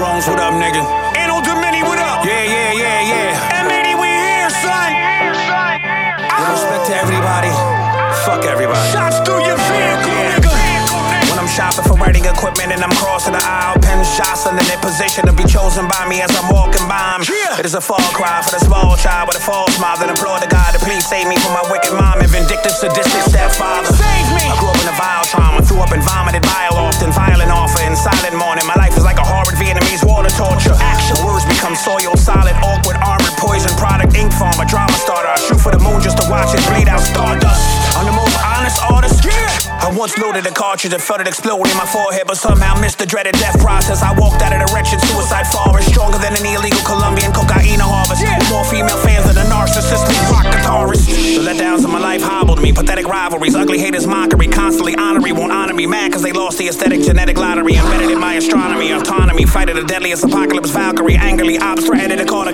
Wrongs, 0.00 0.26
what 0.26 0.40
up, 0.40 0.54
nigga? 0.54 0.82
Anno 1.14 1.42
Domini, 1.42 1.82
what 1.82 1.98
up? 1.98 2.24
Yeah, 2.24 2.44
yeah, 2.44 2.72
yeah, 2.72 3.00
yeah. 3.02 3.81
Equipment 12.26 12.72
and 12.72 12.82
I'm 12.82 12.94
crossing 12.98 13.34
the 13.34 13.42
aisle, 13.42 13.78
pens 13.80 14.08
jostling 14.16 14.58
in 14.58 14.66
their 14.66 14.78
position 14.78 15.26
to 15.26 15.32
be 15.32 15.44
chosen 15.44 15.88
by 15.88 16.06
me 16.08 16.22
as 16.22 16.30
I'm 16.36 16.48
walking 16.52 16.86
by 16.86 17.18
'em. 17.18 17.22
It 17.58 17.66
is 17.66 17.74
a 17.74 17.80
far 17.80 18.02
cry 18.16 18.42
for 18.42 18.52
the 18.54 18.62
small 18.62 18.96
child 18.96 19.28
with 19.28 19.38
a 19.38 19.44
false 19.44 19.74
smile 19.76 19.96
that 19.98 20.08
implore 20.08 20.38
the 20.40 20.46
God 20.46 20.72
to 20.74 20.80
please 20.80 21.04
save 21.06 21.26
me 21.26 21.36
from 21.38 21.52
my 21.52 21.64
wicked 21.70 21.92
mom 21.92 22.20
and 22.20 22.30
vindictive, 22.30 22.72
sadistic 22.72 23.22
stepfather. 23.28 23.92
Save 23.92 24.28
me! 24.34 24.44
I 24.50 24.56
grew 24.58 24.68
up 24.68 24.80
in 24.80 24.88
a 24.88 24.96
vile 24.96 25.24
trauma, 25.26 25.62
threw 25.62 25.80
up 25.80 25.92
and 25.92 26.02
vomited 26.02 26.42
bile 26.42 26.76
often, 26.78 27.10
violent 27.12 27.50
offer 27.50 27.82
in 27.82 27.94
silent 27.96 28.34
mourning. 28.34 28.66
My 28.66 28.76
life 28.76 28.96
is 28.96 29.04
like 29.04 29.18
a 29.18 29.26
horrid 29.26 29.56
Vietnamese 29.58 30.04
water 30.04 30.30
torture. 30.30 30.76
Action 30.80 31.18
words 31.24 31.44
become 31.44 31.74
soil 31.74 32.16
solid, 32.16 32.54
awkward, 32.62 32.96
armored, 33.02 33.36
poison 33.38 33.74
product, 33.76 34.14
ink 34.14 34.32
form, 34.32 34.54
a 34.60 34.66
drama 34.66 34.94
starter. 34.94 35.28
I 35.28 35.38
shoot 35.38 35.60
for 35.60 35.72
the 35.72 35.78
moon 35.78 36.00
just 36.00 36.18
to 36.22 36.26
watch 36.30 36.54
it 36.54 36.62
bleed 36.70 36.88
out 36.88 37.00
stardust. 37.00 37.81
I'm 38.02 38.10
the 38.10 38.18
most 38.18 38.34
honest 38.42 38.82
artist. 38.82 39.22
Yeah. 39.22 39.78
I 39.78 39.94
once 39.94 40.18
loaded 40.18 40.44
a 40.46 40.50
cartridge 40.50 40.92
and 40.92 41.00
felt 41.00 41.20
it 41.20 41.28
explode 41.28 41.70
in 41.70 41.76
my 41.78 41.86
forehead, 41.86 42.26
but 42.26 42.36
somehow 42.36 42.74
missed 42.80 42.98
the 42.98 43.06
dreaded 43.06 43.34
death 43.38 43.54
process. 43.60 44.02
I 44.02 44.10
walked 44.18 44.42
out 44.42 44.50
of 44.50 44.58
the 44.58 44.74
wretched 44.74 44.98
suicide 45.06 45.46
forest, 45.46 45.86
stronger 45.86 46.18
than 46.18 46.34
an 46.34 46.42
illegal 46.42 46.82
Colombian 46.82 47.30
cocaine 47.30 47.78
harvest. 47.78 48.18
Yeah. 48.18 48.42
More 48.50 48.64
female 48.66 48.98
fans 49.06 49.30
than 49.30 49.38
a 49.38 49.46
narcissist, 49.46 50.02
rock 50.34 50.50
guitarist. 50.50 51.06
The 51.06 51.46
letdowns 51.46 51.84
of 51.84 51.90
my 51.90 52.00
life 52.00 52.22
hobbled 52.22 52.60
me. 52.60 52.72
Pathetic 52.72 53.06
rivalries, 53.06 53.54
ugly 53.54 53.78
haters, 53.78 54.04
mockery, 54.04 54.48
constantly 54.48 54.96
honorary, 54.96 55.30
won't 55.30 55.52
honor 55.52 55.74
me. 55.74 55.86
Mad 55.86 56.10
cause 56.12 56.22
they 56.22 56.32
lost 56.32 56.58
the 56.58 56.66
aesthetic 56.66 57.02
genetic 57.02 57.38
lottery, 57.38 57.76
embedded 57.76 58.10
in 58.10 58.18
my 58.18 58.34
astronomy, 58.34 58.90
autonomy. 58.90 59.46
Fight 59.46 59.70
of 59.70 59.76
the 59.76 59.84
deadliest 59.84 60.24
apocalypse, 60.24 60.70
Valkyrie, 60.70 61.14
angrily, 61.14 61.56
ops, 61.58 61.86
threatened 61.86 62.18
to 62.18 62.26
call 62.26 62.48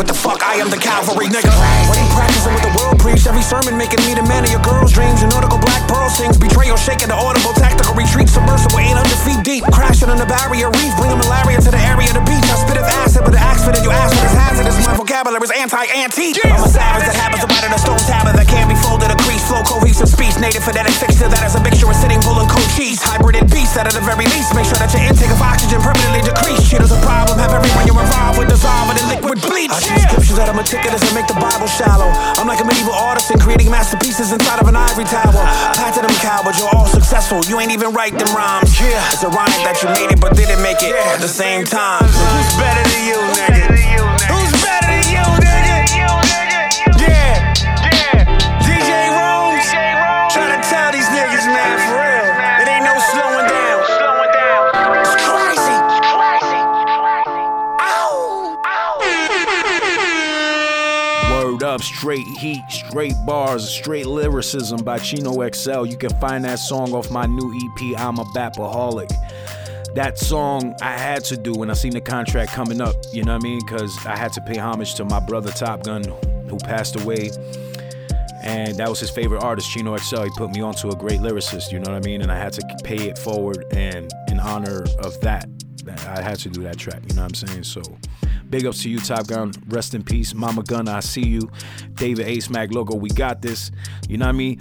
what 0.00 0.08
the 0.08 0.16
fuck? 0.16 0.40
I 0.40 0.56
am 0.56 0.72
the 0.72 0.80
cavalry, 0.80 1.28
nigga. 1.28 1.52
What 1.84 2.00
you 2.00 2.08
practicing 2.16 2.56
with 2.56 2.64
the 2.64 2.72
world 2.72 2.96
preach? 2.96 3.28
Every 3.28 3.44
sermon 3.44 3.76
making 3.76 4.00
me 4.08 4.16
the 4.16 4.24
man 4.24 4.48
of 4.48 4.50
your 4.50 4.64
girl's 4.64 4.96
dreams. 4.96 5.20
Your 5.20 5.28
nautical 5.28 5.60
black 5.60 5.84
pearl 5.92 6.08
sings. 6.08 6.40
Betrayal 6.40 6.80
shaking 6.80 7.12
the 7.12 7.18
audible. 7.20 7.52
Tactical 7.52 7.92
retreat. 7.92 8.32
Submersible 8.32 8.80
800 8.80 8.96
feet 9.28 9.44
deep. 9.44 9.62
Crashing 9.68 10.08
on 10.08 10.16
the 10.16 10.24
barrier 10.24 10.72
reef. 10.72 10.96
Bringing 10.96 11.20
malaria 11.20 11.60
to 11.60 11.68
the 11.68 11.82
area 11.84 12.08
of 12.08 12.16
the 12.16 12.24
beach. 12.24 12.48
I 12.48 12.56
spit 12.64 12.80
of 12.80 12.88
acid, 13.04 13.28
but 13.28 13.36
the 13.36 13.44
axe 13.44 13.60
fit 13.60 13.76
in 13.76 13.84
you 13.84 13.92
ask 13.92 14.16
for 14.16 14.24
this 14.24 14.32
hazardous. 14.40 14.80
My 14.88 14.96
vocabulary 14.96 15.44
is 15.44 15.52
anti-antique. 15.52 16.40
I'm 16.48 16.64
a 16.64 16.72
savage 16.72 17.04
that 17.04 17.20
happens 17.20 17.44
to 17.44 17.49
in 17.64 17.72
a 17.72 17.80
stone 17.80 18.00
tablet 18.08 18.36
that 18.36 18.48
can't 18.48 18.68
be 18.68 18.78
folded. 18.78 19.10
A 19.12 19.16
crease, 19.24 19.44
flow, 19.44 19.62
cohesive 19.62 20.08
speech. 20.08 20.36
Native 20.40 20.64
phonetic 20.64 20.94
fixture 20.96 21.28
that 21.28 21.44
is 21.44 21.54
a 21.56 21.62
mixture 21.62 21.88
of 21.88 21.96
sitting 21.96 22.20
bull 22.24 22.38
and 22.40 22.48
cold 22.48 22.68
cheese. 22.76 23.00
Hybrid 23.02 23.36
and 23.36 23.48
beast 23.50 23.76
that 23.76 23.84
at 23.86 23.94
the 23.94 24.04
very 24.04 24.26
least. 24.30 24.54
Make 24.56 24.68
sure 24.68 24.80
that 24.80 24.90
your 24.92 25.04
intake 25.04 25.32
of 25.32 25.40
oxygen 25.40 25.80
permanently 25.80 26.24
decrease. 26.24 26.62
Shit 26.64 26.80
is 26.80 26.92
a 26.92 27.00
problem. 27.04 27.36
Have 27.40 27.52
everyone 27.52 27.84
you're 27.84 27.98
involved 27.98 28.38
with 28.40 28.48
dissolve 28.48 28.92
in 28.96 29.06
liquid 29.08 29.38
bleach. 29.44 29.72
I 29.72 29.80
choose 29.80 30.04
scriptures 30.08 30.38
that 30.40 30.48
are 30.48 30.56
meticulous 30.56 31.02
and 31.04 31.14
make 31.14 31.28
the 31.28 31.38
Bible 31.38 31.68
shallow. 31.68 32.08
I'm 32.40 32.48
like 32.48 32.60
a 32.60 32.66
medieval 32.66 32.96
artist 32.96 33.30
and 33.30 33.38
creating 33.40 33.70
masterpieces 33.70 34.32
inside 34.32 34.60
of 34.60 34.66
an 34.68 34.76
ivory 34.76 35.06
tower. 35.06 35.32
Back 35.76 35.94
to 35.96 36.02
them 36.02 36.14
cowards, 36.20 36.58
you're 36.58 36.72
all 36.72 36.88
successful. 36.88 37.44
You 37.46 37.60
ain't 37.60 37.72
even 37.72 37.92
write 37.92 38.16
them 38.16 38.30
rhymes. 38.32 38.72
Yeah, 38.80 39.00
it's 39.12 39.22
ironic 39.22 39.60
that 39.66 39.78
you 39.82 39.88
made 39.92 40.10
it 40.12 40.20
but 40.20 40.36
didn't 40.36 40.62
make 40.62 40.80
it 40.82 40.96
yeah. 40.96 41.14
at 41.14 41.20
the 41.20 41.30
same 41.30 41.64
time. 41.64 42.06
So 42.08 42.24
who's 42.32 42.52
better 42.56 42.84
than 42.84 43.02
you, 43.04 43.18
nigga? 43.36 43.59
Up, 61.70 61.82
straight 61.82 62.26
heat, 62.26 62.64
straight 62.68 63.14
bars, 63.24 63.70
straight 63.70 64.06
lyricism 64.06 64.82
by 64.82 64.98
Chino 64.98 65.48
XL. 65.52 65.86
You 65.86 65.96
can 65.96 66.10
find 66.18 66.44
that 66.44 66.58
song 66.58 66.92
off 66.92 67.12
my 67.12 67.26
new 67.26 67.54
EP, 67.54 67.96
I'm 67.96 68.18
a 68.18 68.24
Bapaholic. 68.24 69.08
That 69.94 70.18
song 70.18 70.74
I 70.82 70.98
had 70.98 71.22
to 71.26 71.36
do 71.36 71.52
when 71.52 71.70
I 71.70 71.74
seen 71.74 71.92
the 71.92 72.00
contract 72.00 72.50
coming 72.50 72.80
up, 72.80 72.96
you 73.12 73.22
know 73.22 73.34
what 73.34 73.44
I 73.44 73.48
mean? 73.48 73.60
Because 73.64 73.96
I 74.04 74.16
had 74.16 74.32
to 74.32 74.40
pay 74.40 74.58
homage 74.58 74.96
to 74.96 75.04
my 75.04 75.20
brother 75.20 75.52
Top 75.52 75.84
Gun, 75.84 76.02
who 76.48 76.58
passed 76.58 77.00
away. 77.00 77.30
And 78.42 78.76
that 78.78 78.88
was 78.88 78.98
his 78.98 79.10
favorite 79.10 79.44
artist, 79.44 79.70
Chino 79.70 79.96
XL. 79.96 80.24
He 80.24 80.30
put 80.30 80.50
me 80.50 80.62
onto 80.62 80.88
a 80.88 80.96
great 80.96 81.20
lyricist, 81.20 81.70
you 81.70 81.78
know 81.78 81.92
what 81.92 82.02
I 82.02 82.04
mean? 82.04 82.20
And 82.20 82.32
I 82.32 82.36
had 82.36 82.52
to 82.54 82.78
pay 82.82 83.08
it 83.08 83.16
forward. 83.16 83.64
And 83.70 84.10
in 84.26 84.40
honor 84.40 84.86
of 84.98 85.20
that 85.20 85.48
I 86.08 86.20
had 86.20 86.40
to 86.40 86.48
do 86.48 86.64
that 86.64 86.78
track, 86.78 87.00
you 87.08 87.14
know 87.14 87.22
what 87.22 87.40
I'm 87.40 87.48
saying? 87.48 87.62
So 87.62 87.80
big 88.50 88.66
ups 88.66 88.82
to 88.82 88.90
you, 88.90 88.98
Top 88.98 89.26
Gun. 89.26 89.52
Rest 89.68 89.94
in 89.94 90.02
peace. 90.02 90.34
Mama 90.34 90.62
Gun, 90.62 90.88
I 90.88 91.00
see 91.00 91.26
you. 91.26 91.50
David 91.94 92.26
Ace 92.26 92.50
Mac 92.50 92.72
Logo, 92.72 92.96
we 92.96 93.08
got 93.10 93.42
this. 93.42 93.70
You 94.08 94.18
know 94.18 94.26
what 94.26 94.34
I 94.34 94.38
mean? 94.38 94.58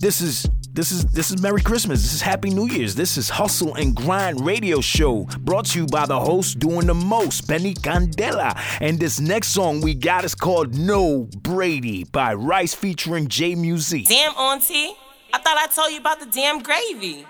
This 0.00 0.20
is 0.20 0.48
this 0.72 0.90
is 0.90 1.04
this 1.06 1.30
is 1.30 1.40
Merry 1.40 1.60
Christmas. 1.60 2.02
This 2.02 2.14
is 2.14 2.22
Happy 2.22 2.50
New 2.50 2.66
Year's. 2.66 2.94
This 2.94 3.16
is 3.16 3.28
Hustle 3.28 3.74
and 3.74 3.94
Grind 3.94 4.44
Radio 4.44 4.80
Show, 4.80 5.24
brought 5.40 5.66
to 5.66 5.80
you 5.80 5.86
by 5.86 6.06
the 6.06 6.18
host 6.18 6.58
doing 6.58 6.86
the 6.86 6.94
most, 6.94 7.46
Benny 7.46 7.74
Candela. 7.74 8.58
And 8.80 8.98
this 8.98 9.20
next 9.20 9.48
song 9.48 9.80
we 9.80 9.94
got 9.94 10.24
is 10.24 10.34
called 10.34 10.74
No 10.74 11.28
Brady 11.42 12.04
by 12.04 12.34
Rice 12.34 12.74
featuring 12.74 13.28
J 13.28 13.54
Muzique. 13.54 14.08
Damn, 14.08 14.32
Auntie. 14.32 14.94
I 15.34 15.38
thought 15.38 15.56
I 15.56 15.66
told 15.66 15.92
you 15.92 15.98
about 15.98 16.20
the 16.20 16.26
damn 16.26 16.62
gravy. 16.62 17.26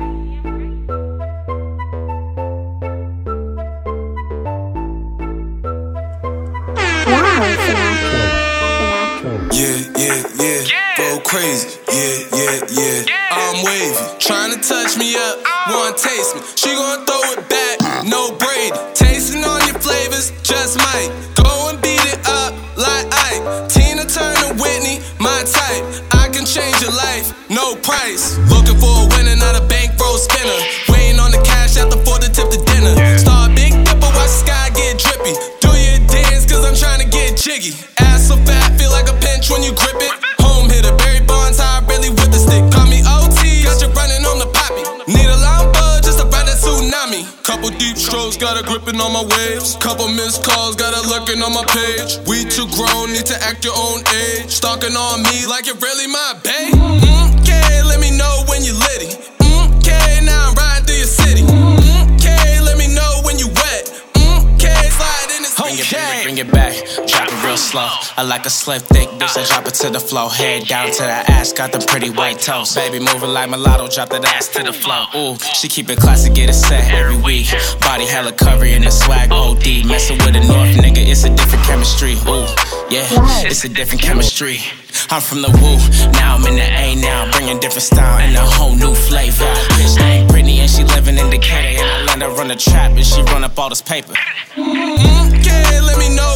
Crazy. 11.23 11.79
Yeah, 11.88 12.19
yeah, 12.35 12.61
yeah. 12.71 13.05
I'm 13.31 13.64
wavy. 13.64 13.97
Trying 14.19 14.52
to 14.52 14.61
touch 14.61 14.97
me 14.99 15.14
up, 15.14 15.38
oh. 15.45 15.91
want 15.91 15.97
taste 15.99 16.35
me. 16.37 16.43
She 16.57 16.75
gon' 16.75 17.05
throw 17.07 17.21
it 17.33 17.49
back, 17.49 18.05
no 18.05 18.33
braid. 18.37 18.73
On 49.02 49.12
my 49.12 49.26
waves. 49.37 49.76
Couple 49.76 50.09
missed 50.09 50.44
calls, 50.44 50.76
got 50.76 50.94
a 50.94 51.02
lurking 51.11 51.42
on 51.42 51.52
my 51.52 51.66
page. 51.66 52.23
We 52.26 52.47
too 52.47 52.71
grown, 52.71 53.12
need 53.12 53.26
to 53.26 53.37
act 53.42 53.64
your 53.64 53.75
own 53.75 54.00
age. 54.14 54.50
Stalking 54.50 54.94
on 54.94 55.23
me 55.23 55.47
like 55.47 55.66
it 55.66 55.76
really 55.82 56.06
my 56.06 56.38
bae. 56.42 56.50
Okay, 56.50 56.71
mm-hmm. 56.71 57.41
I 68.14 68.23
like 68.23 68.45
a 68.45 68.50
slim, 68.50 68.81
thick 68.81 69.09
bitch. 69.09 69.38
I 69.38 69.47
drop 69.47 69.66
it 69.66 69.75
to 69.83 69.90
the 69.90 70.00
floor. 70.00 70.28
Head 70.28 70.66
down 70.66 70.90
to 70.90 71.02
the 71.02 71.31
ass. 71.33 71.52
Got 71.52 71.73
them 71.73 71.81
pretty 71.83 72.11
white 72.11 72.38
toes. 72.38 72.75
Baby 72.75 72.99
moving 72.99 73.31
like 73.31 73.49
mulatto. 73.49 73.88
Drop 73.88 74.11
that 74.11 74.25
ass 74.25 74.49
to 74.49 74.62
the 74.62 74.73
floor. 74.73 75.07
Ooh, 75.16 75.38
she 75.38 75.69
keep 75.69 75.88
it 75.88 75.99
classy, 75.99 76.31
get 76.31 76.50
it 76.50 76.54
set 76.54 76.92
every 76.92 77.16
week. 77.16 77.49
Body 77.81 78.07
hella 78.07 78.33
covery 78.33 78.73
and 78.76 78.85
the 78.85 78.90
swag 78.90 79.33
OD. 79.33 79.87
Messing 79.87 80.19
with 80.19 80.37
a 80.37 80.45
North 80.45 80.76
nigga, 80.76 81.00
it's 81.00 81.25
a 81.25 81.31
different 81.31 81.64
chemistry. 81.64 82.12
Ooh, 82.28 82.45
yeah, 82.92 83.07
it's 83.49 83.64
a 83.64 83.69
different 83.69 84.02
chemistry. 84.02 84.59
I'm 85.11 85.23
from 85.23 85.40
the 85.40 85.49
woo, 85.49 85.81
now 86.12 86.37
I'm 86.37 86.47
in 86.47 86.57
the 86.57 86.69
A 86.69 86.95
now. 86.97 87.31
Bringing 87.33 87.59
different 87.61 87.85
style 87.85 88.21
and 88.21 88.37
a 88.37 88.45
whole 88.45 88.76
new 88.76 88.95
flavor. 88.95 89.49
Bitch 89.81 89.99
named 89.99 90.28
Brittany 90.28 90.61
and 90.61 90.71
she 90.71 90.85
living 90.85 91.16
in 91.16 91.31
Decatur. 91.31 91.83
And 91.83 92.11
I 92.11 92.14
let 92.14 92.28
her 92.28 92.37
run 92.37 92.49
the 92.49 92.57
trap 92.57 92.92
and 92.92 93.07
she 93.07 93.23
run 93.33 93.42
up 93.42 93.59
all 93.59 93.71
this 93.71 93.81
paper. 93.81 94.12
Mm-hmm, 94.54 95.38
okay, 95.40 95.81
let 95.81 95.99
me 95.99 96.14
know 96.14 96.32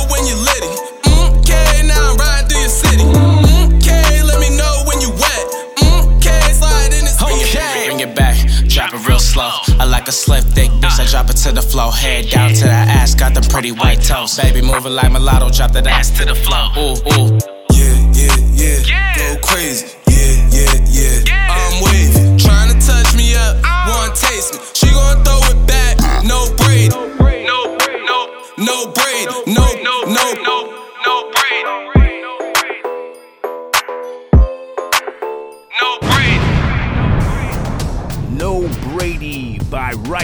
real 9.17 9.21
slow. 9.21 9.51
I 9.81 9.85
like 9.85 10.09
a 10.09 10.13
slim, 10.13 10.43
thick 10.43 10.71
bitch. 10.71 11.01
I 11.01 11.07
drop 11.07 11.31
it 11.31 11.37
to 11.45 11.53
the 11.53 11.63
floor. 11.63 11.93
Head 11.93 12.29
down 12.31 12.51
to 12.51 12.65
the 12.65 12.71
ass. 12.71 13.15
Got 13.15 13.35
them 13.35 13.45
pretty 13.45 13.73
white 13.73 14.03
toes. 14.03 14.39
Baby 14.39 14.63
moving 14.63 14.93
like 14.93 15.11
mulatto. 15.11 15.51
Drop 15.51 15.73
that 15.73 15.87
ass 15.87 16.11
to 16.19 16.25
the 16.25 16.35
floor. 16.35 16.65
Ooh, 16.77 16.97
ooh. 17.13 17.39
Yeah, 17.73 18.13
yeah, 18.13 18.79
yeah. 18.85 19.17
Go 19.17 19.41
crazy. 19.41 19.96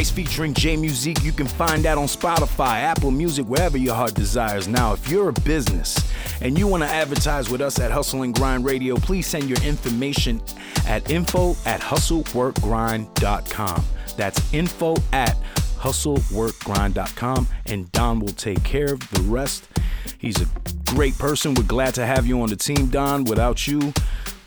By 0.02 0.04
Rice 0.04 0.10
featuring 0.10 0.52
J 0.52 0.76
Muzique. 0.76 1.22
You 1.22 1.30
can 1.30 1.46
find 1.46 1.84
that 1.84 1.96
on 1.96 2.06
Spotify, 2.06 2.80
Apple 2.80 3.12
Music, 3.12 3.46
wherever 3.46 3.78
your 3.78 3.94
heart 3.94 4.14
desires. 4.14 4.66
Now, 4.66 4.94
if 4.94 5.08
you're 5.08 5.28
a 5.28 5.32
business 5.32 5.96
and 6.40 6.58
you 6.58 6.66
want 6.66 6.82
to 6.82 6.88
advertise 6.88 7.48
with 7.48 7.60
us 7.60 7.78
at 7.78 7.92
Hustle 7.92 8.22
and 8.22 8.34
Grind 8.34 8.64
Radio, 8.64 8.96
please 8.96 9.28
send 9.28 9.48
your 9.48 9.62
information 9.62 10.42
at 10.88 11.08
info 11.08 11.50
at 11.66 11.80
hustleworkgrind.com. 11.80 13.84
That's 14.16 14.52
info 14.52 14.96
at 15.12 15.36
hustleworkgrind.com, 15.78 17.46
and 17.66 17.92
Don 17.92 18.18
will 18.18 18.32
take 18.32 18.64
care 18.64 18.92
of 18.92 19.08
the 19.10 19.22
rest. 19.22 19.68
He's 20.18 20.40
a 20.40 20.48
great 20.86 21.16
person. 21.16 21.54
We're 21.54 21.62
glad 21.62 21.94
to 21.94 22.04
have 22.04 22.26
you 22.26 22.42
on 22.42 22.48
the 22.48 22.56
team, 22.56 22.88
Don. 22.88 23.22
Without 23.22 23.68
you, 23.68 23.92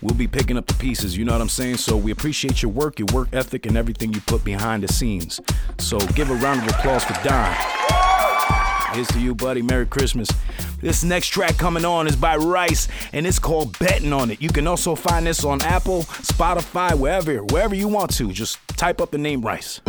we'll 0.05 0.13
be 0.13 0.27
picking 0.27 0.55
up 0.55 0.67
the 0.67 0.73
pieces. 0.75 1.17
You 1.17 1.25
know 1.25 1.31
what 1.31 1.41
I'm 1.41 1.49
saying? 1.49 1.77
So 1.77 1.97
we 1.97 2.11
appreciate 2.11 2.61
your 2.61 2.71
work, 2.71 2.99
your 2.99 3.07
work 3.11 3.29
ethic, 3.33 3.65
and 3.65 3.75
everything 3.75 4.13
you 4.13 4.21
put 4.21 4.43
behind 4.43 4.83
the 4.83 4.87
scenes. 4.87 5.41
So 5.79 5.97
give 5.97 6.29
a 6.29 6.35
round 6.35 6.61
of 6.61 6.67
applause 6.75 7.03
for 7.03 7.13
Don. 7.23 7.55
Here's 8.93 9.07
to 9.09 9.19
you, 9.19 9.35
buddy. 9.35 9.61
Merry 9.61 9.85
Christmas. 9.85 10.29
This 10.79 11.03
next 11.03 11.29
track 11.29 11.57
coming 11.57 11.83
on 11.83 12.07
is 12.07 12.15
by 12.15 12.37
Rice, 12.37 12.87
and 13.11 13.25
it's 13.25 13.39
called 13.39 13.77
Betting 13.79 14.13
on 14.13 14.31
It. 14.31 14.41
You 14.41 14.49
can 14.49 14.67
also 14.67 14.95
find 14.95 15.25
this 15.25 15.43
on 15.43 15.61
Apple, 15.63 16.03
Spotify, 16.03 16.97
wherever, 16.97 17.43
wherever 17.45 17.75
you 17.75 17.87
want 17.87 18.13
to. 18.15 18.31
Just 18.31 18.59
type 18.69 19.01
up 19.01 19.11
the 19.11 19.17
name 19.17 19.41
Rice. 19.41 19.81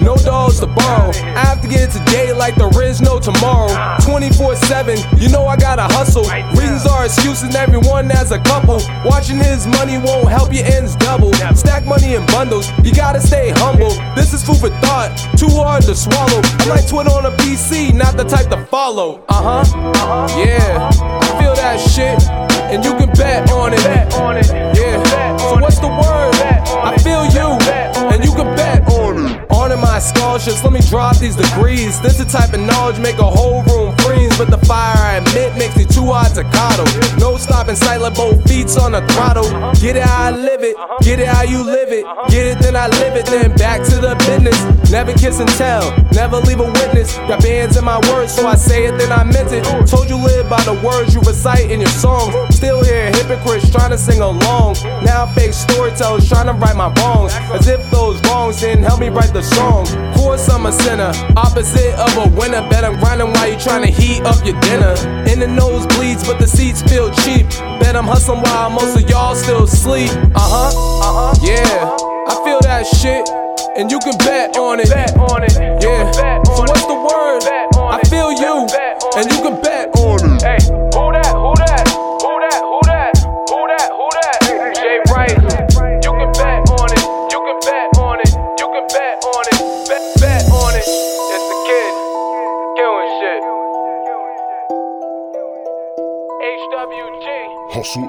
No 0.00 0.16
dogs 0.16 0.60
to 0.60 0.66
borrow. 0.66 1.10
I 1.34 1.44
have 1.46 1.60
to 1.62 1.68
get 1.68 1.88
it 1.88 1.92
today 1.92 2.32
like 2.32 2.54
there 2.56 2.70
is 2.82 3.00
no 3.00 3.18
tomorrow. 3.18 3.68
24 4.02 4.56
7, 4.56 4.98
you 5.18 5.28
know 5.28 5.46
I 5.46 5.56
gotta 5.56 5.82
hustle. 5.94 6.24
Reasons 6.58 6.86
are 6.86 7.04
excuses, 7.04 7.54
everyone 7.54 8.10
has 8.10 8.32
a 8.32 8.38
couple. 8.40 8.80
Watching 9.04 9.38
his 9.38 9.66
money 9.66 9.98
won't 9.98 10.28
help 10.28 10.52
your 10.52 10.64
ends 10.64 10.96
double. 10.96 11.32
Stack 11.54 11.84
money 11.86 12.14
in 12.14 12.24
bundles, 12.26 12.70
you 12.84 12.92
gotta 12.94 13.20
stay 13.20 13.50
humble. 13.56 13.90
This 14.14 14.32
is 14.32 14.42
food 14.44 14.58
for 14.58 14.70
thought, 14.80 15.16
too 15.36 15.48
hard 15.50 15.82
to 15.84 15.94
swallow. 15.94 16.40
I'm 16.60 16.68
like 16.68 16.88
Twitter 16.88 17.10
on 17.10 17.26
a 17.26 17.30
PC, 17.38 17.94
not 17.94 18.16
the 18.16 18.24
type 18.24 18.48
to 18.50 18.64
follow. 18.66 19.24
Uh 19.28 19.62
huh, 19.64 20.38
yeah, 20.38 20.88
I 20.92 21.40
feel 21.40 21.54
that 21.54 21.78
shit, 21.80 22.22
and 22.72 22.84
you 22.84 22.94
can 22.94 23.10
bet 23.12 23.50
on 23.50 23.72
it. 23.72 23.78
Yeah, 24.76 25.36
so 25.38 25.56
what's 25.58 25.78
the 25.78 25.88
word? 25.88 26.34
I 26.82 26.96
feel 26.98 27.24
you, 27.26 27.58
my 29.98 30.04
scholarships, 30.04 30.62
let 30.62 30.72
me 30.72 30.80
drop 30.80 31.16
these 31.18 31.34
degrees. 31.34 32.00
This 32.00 32.18
the 32.18 32.24
type 32.24 32.52
of 32.54 32.60
knowledge 32.60 33.00
make 33.00 33.18
a 33.18 33.30
whole 33.38 33.64
room 33.64 33.96
freeze. 33.98 34.30
But 34.38 34.48
the 34.48 34.58
fire 34.58 34.94
I 34.94 35.16
admit 35.16 35.58
makes 35.58 35.76
me 35.76 35.84
too 35.84 36.06
hot 36.14 36.34
to 36.36 36.44
coddle. 36.54 36.86
No 37.18 37.36
stopping 37.36 37.74
sight, 37.74 38.00
let 38.00 38.14
both 38.14 38.38
feet 38.46 38.68
on 38.78 38.92
the 38.92 39.02
throttle. 39.10 39.48
Get 39.80 39.96
it 39.96 40.04
how 40.04 40.28
I 40.28 40.30
live 40.30 40.62
it, 40.62 40.76
get 41.02 41.18
it 41.18 41.26
how 41.26 41.42
you 41.42 41.64
live 41.64 41.90
it. 41.90 42.04
Get 42.30 42.46
it, 42.46 42.58
then 42.60 42.76
I 42.76 42.86
live 42.86 43.16
it, 43.16 43.26
then 43.26 43.56
back 43.56 43.82
to 43.90 43.96
the 43.96 44.14
business. 44.22 44.58
Never 44.90 45.12
kiss 45.14 45.40
and 45.40 45.48
tell, 45.58 45.82
never 46.12 46.36
leave 46.36 46.60
a 46.60 46.70
witness. 46.70 47.16
Got 47.26 47.42
bands 47.42 47.76
in 47.76 47.84
my 47.84 47.98
words, 48.10 48.32
so 48.34 48.46
I 48.46 48.54
say 48.54 48.86
it, 48.86 48.98
then 48.98 49.10
I 49.10 49.24
meant 49.24 49.50
it. 49.50 49.64
Told 49.88 50.08
you 50.08 50.16
live 50.16 50.48
by 50.48 50.62
the 50.62 50.74
words 50.86 51.14
you 51.14 51.20
recite 51.22 51.70
in 51.70 51.80
your 51.80 51.90
songs. 51.90 52.34
Still 52.54 52.84
here, 52.84 53.10
hypocrites 53.10 53.70
trying 53.70 53.90
to 53.90 53.98
sing 53.98 54.20
along. 54.20 54.76
Now 55.02 55.26
fake 55.34 55.54
storytellers 55.54 56.28
trying 56.28 56.46
to 56.46 56.52
right 56.52 56.76
my 56.76 56.92
wrongs. 57.00 57.32
As 57.50 57.66
if 57.66 57.82
those 57.90 58.20
wrongs 58.28 58.60
didn't 58.60 58.84
help 58.84 59.00
me 59.00 59.08
write 59.08 59.32
the 59.32 59.42
song. 59.42 59.87
Course, 60.16 60.48
I'm 60.48 60.66
a 60.66 60.72
sinner, 60.72 61.12
opposite 61.36 61.94
of 61.94 62.12
a 62.16 62.28
winner. 62.36 62.62
Bet 62.68 62.84
I'm 62.84 62.98
grinding 62.98 63.32
while 63.32 63.48
you 63.50 63.58
trying 63.58 63.82
to 63.82 63.90
heat 63.90 64.22
up 64.22 64.44
your 64.44 64.58
dinner. 64.60 64.94
In 65.30 65.40
the 65.40 65.46
nose 65.48 65.86
bleeds, 65.96 66.26
but 66.26 66.38
the 66.38 66.46
seats 66.46 66.82
feel 66.82 67.10
cheap. 67.22 67.48
Bet 67.80 67.96
I'm 67.96 68.04
hustling 68.06 68.42
while 68.42 68.70
most 68.70 68.96
of 68.96 69.08
y'all 69.08 69.34
still 69.34 69.66
sleep. 69.66 70.10
Uh 70.34 70.40
huh, 70.40 70.70
uh 70.74 71.12
huh, 71.18 71.34
yeah. 71.42 71.96
I 72.28 72.34
feel 72.44 72.60
that 72.62 72.86
shit, 72.86 73.28
and 73.76 73.90
you 73.90 73.98
can 74.00 74.16
bet 74.18 74.56
on 74.56 74.80
it. 74.80 74.90
bet 74.90 75.16
on 75.16 75.42
it. 75.42 75.54
Yeah. 75.82 76.10
So 76.44 76.62
what's 76.66 76.86
the 76.86 76.98
word? 76.98 77.42
I 77.78 78.00
feel 78.08 78.32
you, 78.32 78.66
and 79.16 79.24
you 79.32 79.38
can 79.42 79.60
bet 79.62 79.96
on 79.96 80.16
it. 80.16 80.17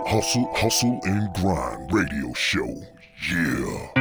Hustle, 0.09 0.49
hustle, 0.55 0.99
and 1.03 1.31
grind 1.35 1.93
radio 1.93 2.33
show. 2.33 2.73
Yeah. 3.29 3.98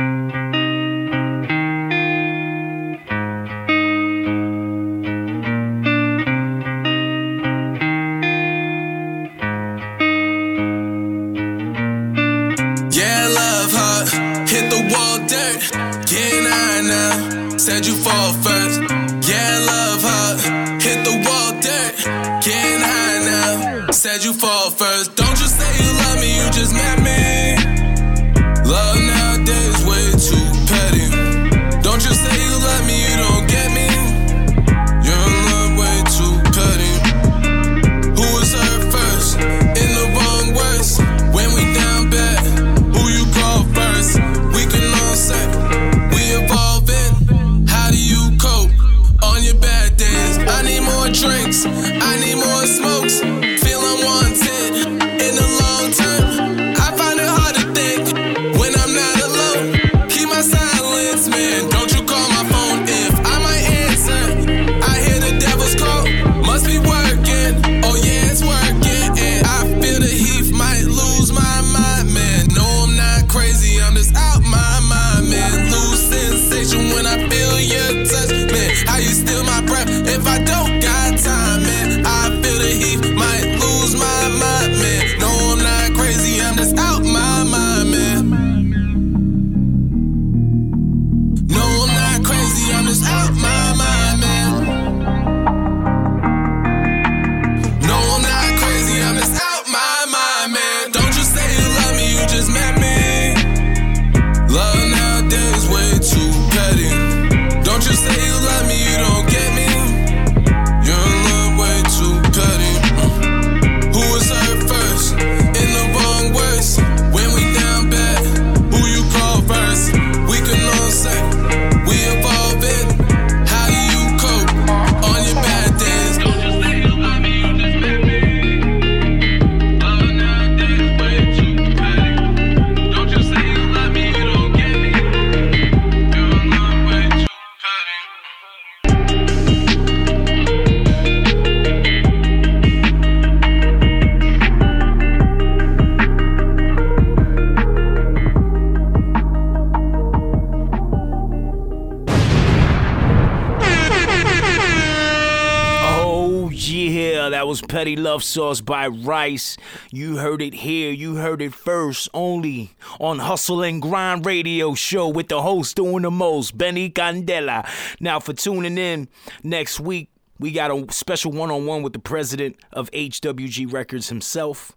Was 157.31 157.61
Petty 157.61 157.95
Love 157.95 158.25
Sauce 158.25 158.61
by 158.61 158.87
Rice. 158.87 159.57
You 159.91 160.17
heard 160.17 160.41
it 160.41 160.55
here, 160.55 160.91
you 160.91 161.17
heard 161.17 161.43
it 161.43 161.53
first, 161.53 162.09
only 162.15 162.71
on 162.99 163.19
Hustle 163.19 163.63
and 163.63 163.83
Grind 163.83 164.25
Radio 164.25 164.75
Show 164.75 165.09
with 165.09 165.29
the 165.29 165.43
host 165.43 165.77
doing 165.77 166.03
the 166.03 166.11
most, 166.11 166.57
Benny 166.57 166.91
Candela. 166.91 167.69
Now, 168.01 168.19
for 168.19 168.33
tuning 168.33 168.79
in 168.79 169.09
next 169.43 169.79
week, 169.79 170.09
we 170.39 170.53
got 170.53 170.71
a 170.71 170.91
special 170.91 171.33
one 171.33 171.51
on 171.51 171.67
one 171.67 171.83
with 171.83 171.93
the 171.93 171.99
president 171.99 172.57
of 172.73 172.91
HWG 172.93 173.71
Records 173.71 174.09
himself. 174.09 174.75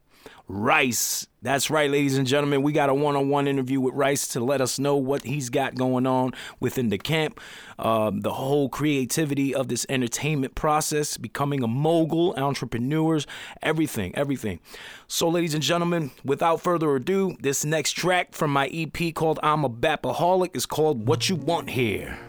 Rice. 0.51 1.27
That's 1.41 1.69
right, 1.69 1.89
ladies 1.89 2.17
and 2.17 2.27
gentlemen. 2.27 2.61
We 2.61 2.73
got 2.73 2.89
a 2.89 2.93
one 2.93 3.15
on 3.15 3.29
one 3.29 3.47
interview 3.47 3.79
with 3.79 3.95
Rice 3.95 4.27
to 4.29 4.41
let 4.41 4.59
us 4.59 4.77
know 4.77 4.97
what 4.97 5.23
he's 5.23 5.49
got 5.49 5.75
going 5.75 6.05
on 6.05 6.33
within 6.59 6.89
the 6.89 6.97
camp, 6.97 7.39
um, 7.79 8.19
the 8.19 8.33
whole 8.33 8.67
creativity 8.67 9.55
of 9.55 9.69
this 9.69 9.85
entertainment 9.87 10.53
process, 10.53 11.15
becoming 11.15 11.63
a 11.63 11.67
mogul, 11.67 12.33
entrepreneurs, 12.35 13.25
everything, 13.61 14.13
everything. 14.13 14.59
So, 15.07 15.29
ladies 15.29 15.53
and 15.53 15.63
gentlemen, 15.63 16.11
without 16.25 16.61
further 16.61 16.93
ado, 16.97 17.37
this 17.39 17.63
next 17.63 17.93
track 17.93 18.33
from 18.33 18.51
my 18.51 18.67
EP 18.73 19.15
called 19.15 19.39
I'm 19.41 19.63
a 19.63 19.69
Bapaholic 19.69 20.53
is 20.55 20.65
called 20.65 21.07
What 21.07 21.29
You 21.29 21.37
Want 21.37 21.69
Here. 21.69 22.19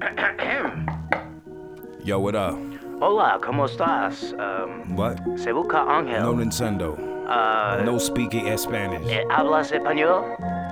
Yo, 2.04 2.18
what 2.18 2.34
up? 2.34 2.58
Hola, 3.00 3.38
¿cómo 3.40 3.68
estás? 3.68 4.32
Um, 4.38 4.96
What? 4.96 5.18
se 5.38 5.52
busca 5.52 5.86
Ángel. 5.86 6.20
No 6.22 6.34
Nintendo. 6.34 7.15
Uh, 7.28 7.82
No 7.84 7.98
speaking 7.98 8.46
Spanish. 8.56 9.06
eh, 9.10 9.24
¿Hablas 9.30 9.72
español? 9.72 10.22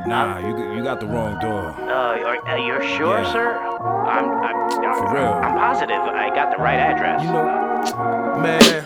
Nah, 0.07 0.39
you, 0.39 0.75
you 0.77 0.85
got 0.85 1.01
the 1.01 1.07
wrong 1.07 1.39
door. 1.41 1.75
Uh, 1.83 2.23
are, 2.23 2.39
are 2.47 2.59
you 2.59 2.77
sure, 2.97 3.21
Yeah. 3.23 3.33
sir? 3.33 3.59
I'm, 4.07 4.31
I'm, 4.45 4.95
For 4.95 5.13
real. 5.15 5.33
I'm 5.43 5.57
positive 5.59 5.99
I 5.99 6.31
got 6.35 6.55
the 6.57 6.63
right 6.63 6.79
address. 6.79 7.23
You 7.25 7.33
know, 7.33 8.39
man. 8.39 8.85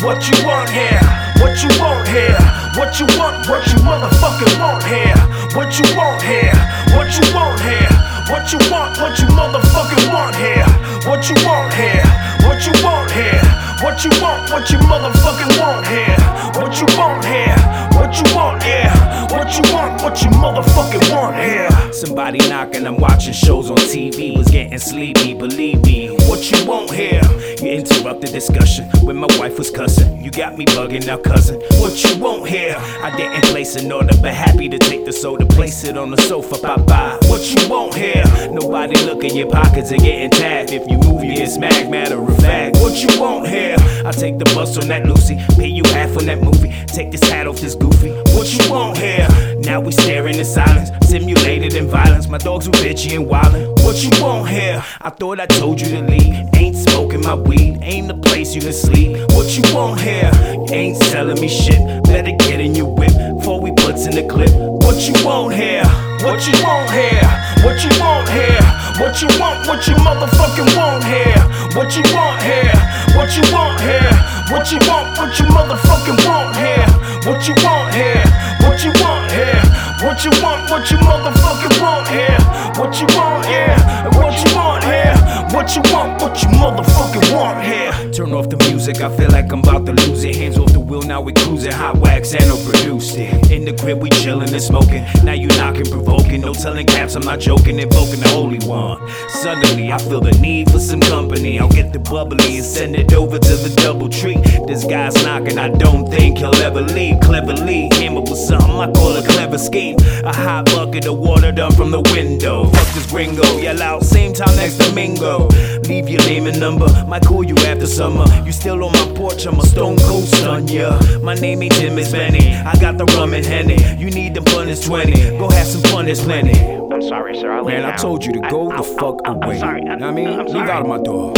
What 0.00 0.24
you 0.30 0.38
want 0.46 0.70
here? 0.70 1.00
What 1.42 1.58
you 1.60 1.68
want 1.82 2.06
here? 2.08 2.38
What 2.78 2.96
you 3.00 3.06
want? 3.18 3.44
What 3.50 3.66
you 3.66 3.78
motherfucking 3.84 4.54
want 4.62 4.84
here? 4.84 5.18
What 5.58 5.74
you 5.76 5.84
want 5.98 6.22
here? 6.22 6.54
What 6.96 7.10
you 7.18 7.26
want 7.34 7.60
here? 7.60 7.90
What 8.30 8.48
you 8.52 8.60
want? 8.70 8.96
What 8.96 9.18
you 9.18 9.26
motherfucking 9.34 10.06
want 10.14 10.36
here? 10.36 10.64
What 11.04 11.28
you 11.28 11.34
want 11.44 11.74
here? 11.74 12.06
What 12.46 12.64
you 12.64 12.72
want 12.84 13.10
here? 13.10 13.42
What 13.80 14.04
you 14.04 14.10
want? 14.20 14.50
What 14.50 14.68
you 14.70 14.78
motherfucking 14.78 15.60
want 15.60 15.86
here? 15.86 16.16
What 16.60 16.80
you 16.80 16.86
want 16.98 17.24
here? 17.24 17.56
What 17.94 18.16
you 18.16 18.34
want? 18.34 18.64
Yeah. 18.64 19.28
What 19.30 19.54
you 19.54 19.72
want? 19.72 20.02
What 20.02 20.20
you 20.20 20.30
motherfucking 20.30 21.14
want 21.14 21.36
here? 21.36 21.92
Somebody 21.92 22.38
knocking, 22.48 22.86
I'm 22.88 22.96
watching 22.96 23.32
shows 23.32 23.70
on 23.70 23.76
TV. 23.76 24.36
Was 24.36 24.48
getting 24.48 24.78
sleepy, 24.78 25.32
believe 25.34 25.84
me. 25.84 26.08
What 26.26 26.50
you 26.50 26.66
want 26.66 26.90
here? 26.90 27.20
You 27.62 27.70
interrupted 27.70 28.32
discussion 28.32 28.88
when 29.04 29.16
my 29.16 29.28
wife 29.38 29.58
was 29.58 29.70
cussing. 29.70 30.24
You 30.24 30.32
got 30.32 30.58
me 30.58 30.64
bugging 30.64 31.06
now, 31.06 31.18
cousin. 31.18 31.60
What 31.78 32.02
you 32.02 32.18
want 32.18 32.48
here? 32.48 32.76
I 32.78 33.16
didn't 33.16 33.44
place 33.44 33.76
an 33.76 33.92
order, 33.92 34.16
but 34.20 34.34
happy 34.34 34.68
to 34.68 34.78
take 34.78 35.04
the 35.04 35.12
soda, 35.12 35.46
place 35.46 35.84
it 35.84 35.96
on 35.96 36.10
the 36.10 36.16
sofa. 36.16 36.60
Bye 36.60 36.76
bye. 36.82 37.18
What 37.38 37.62
you 37.62 37.68
want 37.68 37.94
here? 37.94 38.24
Nobody 38.50 38.96
look 39.04 39.22
in 39.22 39.36
your 39.36 39.48
pockets 39.48 39.92
and 39.92 40.00
getting 40.02 40.28
tagged. 40.28 40.72
If 40.72 40.90
you 40.90 40.98
move, 40.98 41.22
you 41.22 41.36
get 41.36 41.48
smacked. 41.48 41.88
Matter 41.88 42.20
of 42.20 42.36
fact, 42.38 42.78
what 42.78 42.96
you 42.96 43.20
want 43.20 43.46
here? 43.46 43.76
I 44.04 44.10
take 44.10 44.40
the 44.40 44.44
bus 44.56 44.76
on 44.76 44.88
that 44.88 45.06
Lucy, 45.06 45.38
pay 45.54 45.68
you 45.68 45.84
half 45.84 46.16
on 46.16 46.26
that 46.26 46.42
movie. 46.42 46.74
Take 46.86 47.12
this 47.12 47.22
hat 47.22 47.46
off 47.46 47.60
this 47.60 47.76
goofy. 47.76 48.10
What 48.34 48.52
you 48.52 48.72
want 48.72 48.98
here? 48.98 49.28
Now 49.60 49.80
we 49.80 49.92
staring 49.92 50.34
in 50.34 50.44
silence, 50.44 50.90
simulated 51.08 51.74
in 51.74 51.86
violence. 51.86 52.26
My 52.26 52.38
dogs 52.38 52.66
were 52.66 52.72
bitchy 52.72 53.14
and 53.14 53.28
wildin'. 53.28 53.84
What 53.84 54.02
you 54.02 54.10
want 54.20 54.48
here? 54.48 54.84
I 55.00 55.10
thought 55.10 55.38
I 55.38 55.46
told 55.46 55.80
you 55.80 55.86
to 55.90 56.02
leave. 56.02 56.34
Ain't 56.56 56.74
smoking 56.74 57.20
my 57.20 57.36
weed, 57.36 57.78
ain't 57.82 58.08
the 58.08 58.14
place 58.14 58.52
you 58.52 58.62
can 58.62 58.72
sleep. 58.72 59.16
What 59.30 59.56
you 59.56 59.62
want 59.72 60.00
here? 60.00 60.32
Ain't 60.72 60.96
selling 61.04 61.40
me 61.40 61.46
shit. 61.46 62.02
Better 62.02 62.32
get 62.32 62.58
in 62.58 62.74
your 62.74 62.92
whip 62.92 63.12
before 63.38 63.60
we 63.60 63.70
puts 63.70 64.06
in 64.06 64.16
the 64.16 64.26
clip. 64.26 64.67
What 64.98 65.06
you 65.06 65.24
want 65.24 65.54
here? 65.54 65.86
What 66.26 66.42
you 66.42 66.54
want 66.66 66.90
here? 66.90 67.22
What 67.62 67.78
you 67.86 67.90
want 68.02 68.28
here? 68.34 68.66
What 68.98 69.22
you 69.22 69.28
want? 69.38 69.62
What 69.68 69.86
you 69.86 69.94
motherfucking 69.94 70.74
want 70.74 71.04
here? 71.06 71.38
What 71.78 71.94
you 71.94 72.02
want 72.10 72.42
here? 72.42 72.74
What 73.14 73.30
you 73.38 73.46
want 73.54 73.78
here? 73.78 74.10
What 74.50 74.66
you 74.72 74.78
want? 74.90 75.16
What 75.16 75.38
you 75.38 75.46
motherfucking 75.54 76.18
want 76.26 76.56
here? 76.58 76.82
What 77.30 77.46
you 77.46 77.54
want 77.62 77.94
here? 77.94 78.26
What 78.66 78.82
you 78.82 78.90
want 78.98 79.30
here? 79.30 79.62
What 80.02 80.24
you 80.24 80.32
want? 80.42 80.68
What 80.68 80.90
you 80.90 80.98
motherfucking 80.98 81.80
want 81.80 82.08
here? 82.08 82.42
What 82.74 82.98
you 82.98 83.06
want 83.14 83.46
here? 83.46 83.78
What 84.18 84.34
you 84.34 84.50
want 84.58 84.82
here? 84.82 85.14
What 85.54 85.76
you 85.76 85.82
want? 85.94 86.20
What 86.20 86.42
you 86.42 86.48
motherfucking 86.58 87.32
want 87.32 87.62
here? 87.62 88.07
Turn 88.18 88.32
off 88.32 88.48
the 88.48 88.56
music, 88.68 89.00
I 89.00 89.16
feel 89.16 89.30
like 89.30 89.52
I'm 89.52 89.60
about 89.60 89.86
to 89.86 89.92
lose 89.92 90.24
it. 90.24 90.34
Hands 90.34 90.58
off 90.58 90.72
the 90.72 90.80
wheel, 90.80 91.02
now 91.02 91.20
we 91.20 91.32
cruising. 91.32 91.70
Hot 91.70 91.98
wax 91.98 92.34
and 92.34 92.50
produced 92.68 93.16
it. 93.16 93.52
In 93.52 93.64
the 93.64 93.72
crib, 93.72 94.02
we 94.02 94.10
chillin' 94.10 94.52
and 94.52 94.60
smoking. 94.60 95.04
Now 95.22 95.34
you 95.34 95.46
knocking, 95.46 95.86
provoking. 95.86 96.40
No 96.40 96.52
telling 96.52 96.88
caps, 96.88 97.14
I'm 97.14 97.22
not 97.22 97.38
joking. 97.38 97.78
Invoking 97.78 98.18
the 98.18 98.28
Holy 98.30 98.58
One. 98.66 98.98
Suddenly, 99.28 99.92
I 99.92 99.98
feel 99.98 100.20
the 100.20 100.32
need 100.40 100.68
for 100.68 100.80
some 100.80 100.98
company. 100.98 101.60
I'll 101.60 101.68
get 101.68 101.92
the 101.92 102.00
bubbly 102.00 102.56
and 102.56 102.66
send 102.66 102.96
it 102.96 103.14
over 103.14 103.38
to 103.38 103.54
the 103.54 103.72
double 103.76 104.08
tree. 104.08 104.42
This 104.66 104.84
guy's 104.84 105.14
knocking, 105.22 105.56
I 105.56 105.68
don't 105.68 106.10
think 106.10 106.38
he'll 106.38 106.56
ever 106.56 106.80
leave. 106.80 107.20
Cleverly, 107.20 107.88
came 107.90 108.16
up 108.16 108.28
with 108.28 108.40
something 108.40 108.68
I 108.68 108.90
call 108.94 109.16
a 109.16 109.22
clever 109.22 109.58
scheme. 109.58 109.96
A 110.24 110.34
hot 110.34 110.64
bucket 110.64 111.06
of 111.06 111.18
water 111.18 111.52
done 111.52 111.70
from 111.70 111.92
the 111.92 112.00
window. 112.00 112.64
Fuck 112.64 112.94
this 112.94 113.06
gringo, 113.08 113.58
yell 113.58 113.80
out, 113.80 114.02
same 114.02 114.32
time 114.32 114.56
next 114.56 114.78
Domingo. 114.78 115.46
Leave 115.84 116.08
your 116.08 116.20
name 116.22 116.48
and 116.48 116.58
number, 116.58 116.88
might 117.06 117.24
call 117.24 117.44
you 117.44 117.54
after 117.58 117.86
summer. 118.08 118.46
You 118.46 118.52
still 118.52 118.84
on 118.84 118.92
my 118.92 119.12
porch, 119.14 119.46
I'm 119.46 119.58
a 119.58 119.66
stone 119.66 119.98
cold 119.98 120.24
stun, 120.24 120.68
yeah. 120.68 120.98
My 121.22 121.34
name 121.34 121.62
ain't 121.62 121.74
Tim, 121.74 121.98
it's 121.98 122.12
Benny. 122.12 122.54
I 122.54 122.74
got 122.80 122.98
the 122.98 123.04
rum 123.16 123.34
and 123.34 123.44
Henny. 123.44 123.78
You 124.02 124.10
need 124.10 124.34
them 124.34 124.44
fun, 124.46 124.68
it's 124.68 124.84
20. 124.86 125.38
Go 125.38 125.48
have 125.50 125.66
some 125.66 125.82
fun, 125.90 126.06
there's 126.06 126.22
plenty. 126.22 126.58
I'm 126.92 127.02
sorry, 127.02 127.36
sir. 127.36 127.50
I'll 127.52 127.64
leave 127.64 127.76
Man, 127.78 127.84
I 127.84 127.96
told 127.96 128.24
you 128.24 128.32
to 128.32 128.40
go 128.50 128.70
the 128.76 128.82
fuck 128.82 129.20
away. 129.26 129.58
sorry. 129.58 129.82
Know 129.82 129.94
what 129.94 130.02
I 130.02 130.10
mean, 130.10 130.28
I'm 130.28 130.46
leave 130.46 130.52
sorry. 130.52 130.70
out 130.70 130.82
of 130.82 130.88
my 130.88 131.02
door. 131.02 131.32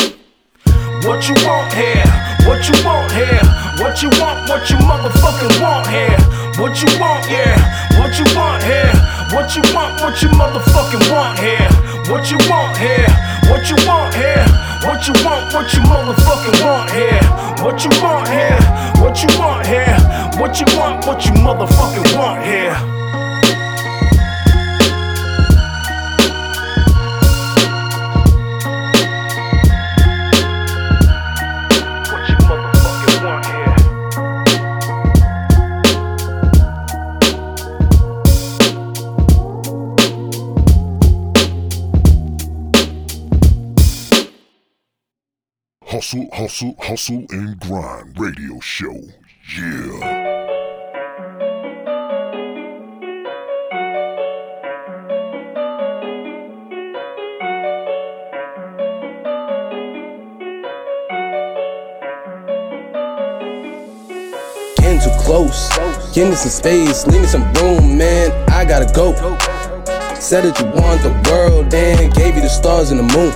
What 1.06 1.28
you 1.28 1.34
want 1.48 1.72
here? 1.72 2.04
What 2.46 2.60
you 2.68 2.76
want 2.84 3.10
here? 3.12 3.40
What 3.80 4.02
you 4.02 4.10
want? 4.20 4.48
What 4.48 4.68
you 4.70 4.76
motherfucking 4.76 5.54
want 5.62 5.86
here? 5.88 6.18
What 6.60 6.76
you 6.82 6.90
want, 7.00 7.24
yeah? 7.30 7.56
What 7.98 8.18
you 8.18 8.26
want 8.36 8.62
here? 8.62 8.92
What 9.32 9.56
you 9.56 9.62
want? 9.74 10.00
What 10.02 10.20
you 10.22 10.28
motherfucking 10.28 11.10
want 11.10 11.38
here? 11.38 11.68
What 12.12 12.30
you 12.30 12.38
want 12.50 12.76
here? 12.76 13.08
What 13.48 13.68
you 13.70 13.76
want 13.88 14.14
here? 14.14 14.69
What 14.84 15.06
you 15.06 15.12
want? 15.24 15.52
What 15.52 15.72
you 15.74 15.80
motherfucking 15.80 16.64
want 16.64 16.90
here? 16.90 17.20
What 17.62 17.84
you 17.84 17.90
want 18.02 18.28
here? 18.28 18.58
What 19.02 19.22
you 19.22 19.38
want 19.38 19.66
here? 19.66 19.96
What 20.40 20.58
you 20.58 20.66
want? 20.78 21.06
What 21.06 21.24
you 21.26 21.32
motherfucking 21.32 22.16
want 22.16 22.42
here? 22.44 22.99
Hustle, 46.10 46.28
hustle, 46.32 46.74
hustle, 46.80 47.26
and 47.30 47.60
grind 47.60 48.18
radio 48.18 48.58
show. 48.58 49.00
Yeah. 49.56 50.00
Getting 64.78 64.98
too 64.98 65.10
close. 65.20 65.70
Me 66.16 66.34
some 66.34 66.50
space, 66.50 67.06
leave 67.06 67.20
me 67.20 67.26
some 67.28 67.52
room, 67.52 67.96
man. 67.96 68.32
I 68.50 68.64
gotta 68.64 68.92
go. 68.92 69.12
Said 70.16 70.42
that 70.42 70.58
you 70.58 70.66
want 70.66 71.02
the 71.02 71.30
world, 71.30 71.70
then 71.70 72.10
gave 72.10 72.34
you 72.34 72.42
the 72.42 72.48
stars 72.48 72.90
and 72.90 72.98
the 72.98 73.04
moon. 73.04 73.30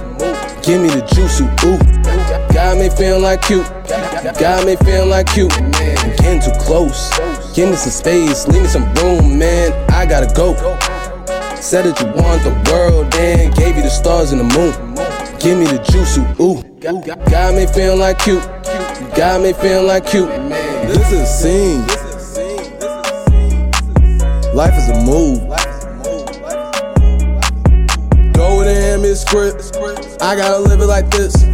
Give 0.62 0.82
me 0.82 0.88
the 0.88 1.06
juice, 1.14 1.40
ooh. 1.40 2.03
Got 2.74 2.82
me 2.82 2.96
feeling 2.96 3.22
like 3.22 3.40
cute. 3.42 3.68
Got 4.40 4.66
me 4.66 4.74
feeling 4.74 5.08
like 5.08 5.28
cute. 5.28 5.48
Getting 5.48 6.40
too 6.40 6.50
close. 6.58 7.08
Give 7.54 7.70
me 7.70 7.76
some 7.76 7.92
space, 7.92 8.48
leave 8.48 8.62
me 8.62 8.68
some 8.68 8.92
room, 8.94 9.38
man. 9.38 9.70
I 9.92 10.04
gotta 10.04 10.26
go. 10.34 10.54
Said 11.54 11.84
that 11.84 12.00
you 12.00 12.06
want 12.20 12.42
the 12.42 12.50
world, 12.72 13.12
then 13.12 13.52
gave 13.52 13.76
you 13.76 13.82
the 13.82 13.88
stars 13.88 14.32
and 14.32 14.40
the 14.40 14.58
moon. 14.58 14.72
Give 15.38 15.56
me 15.56 15.66
the 15.66 15.78
juice, 15.84 16.18
ooh. 16.40 16.64
Got 17.30 17.54
me 17.54 17.66
feeling 17.68 18.00
like 18.00 18.18
cute. 18.18 18.42
Got 19.14 19.42
me 19.42 19.52
feeling 19.52 19.86
like 19.86 20.04
cute. 20.06 20.28
This 20.88 21.12
is 21.12 21.20
a 21.20 21.26
scene. 21.26 21.86
Life 24.52 24.74
is 24.74 24.88
a 24.88 25.00
move. 25.04 25.46
Go 28.32 28.62
him, 28.62 29.02
his 29.02 29.20
script. 29.20 29.76
I 30.20 30.34
gotta 30.34 30.58
live 30.58 30.80
it 30.80 30.86
like 30.86 31.08
this. 31.12 31.44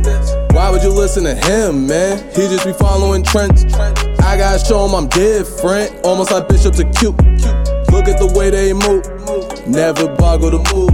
Why 0.53 0.69
would 0.71 0.83
you 0.83 0.91
listen 0.91 1.25
to 1.25 1.35
him, 1.35 1.87
man? 1.87 2.19
He 2.31 2.49
just 2.49 2.67
be 2.67 2.73
following 2.73 3.23
trends. 3.23 3.65
I 3.75 4.37
gotta 4.37 4.59
show 4.65 4.85
him 4.87 4.95
I'm 4.95 5.09
different, 5.09 6.05
almost 6.05 6.31
like 6.33 6.49
Bishop 6.49 6.75
to 6.75 6.85
cute. 6.99 7.17
Look 7.91 8.09
at 8.09 8.19
the 8.19 8.33
way 8.35 8.51
they 8.51 8.73
move, 8.73 9.05
never 9.67 10.15
boggle 10.17 10.51
the 10.51 10.63
move. 10.75 10.91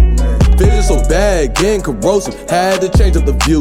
Vision 0.58 0.82
so 0.82 0.96
bad, 1.08 1.54
getting 1.54 1.82
corrosive, 1.82 2.34
had 2.48 2.80
to 2.80 2.88
change 2.96 3.16
up 3.16 3.26
the 3.26 3.32
view. 3.44 3.60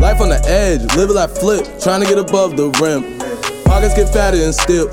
Life 0.00 0.20
on 0.20 0.28
the 0.28 0.40
edge, 0.46 0.82
living 0.96 1.16
like 1.16 1.30
flip, 1.30 1.66
trying 1.80 2.02
to 2.02 2.06
get 2.06 2.18
above 2.18 2.56
the 2.56 2.68
rim. 2.80 3.18
Pockets 3.64 3.94
get 3.94 4.12
fatter 4.12 4.36
and 4.36 4.54
still. 4.54 4.88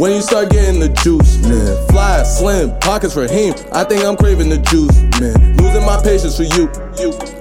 When 0.00 0.12
you 0.12 0.22
start 0.22 0.50
getting 0.50 0.80
the 0.80 0.88
juice, 0.88 1.38
man. 1.42 1.76
Fly, 1.88 2.22
slim, 2.22 2.78
pockets 2.80 3.12
for 3.12 3.28
him. 3.28 3.54
I 3.70 3.84
think 3.84 4.04
I'm 4.04 4.16
craving 4.16 4.48
the 4.48 4.58
juice, 4.58 4.96
man. 5.20 5.56
Losing 5.58 5.84
my 5.84 6.00
patience 6.02 6.36
for 6.36 6.48
you. 6.56 6.66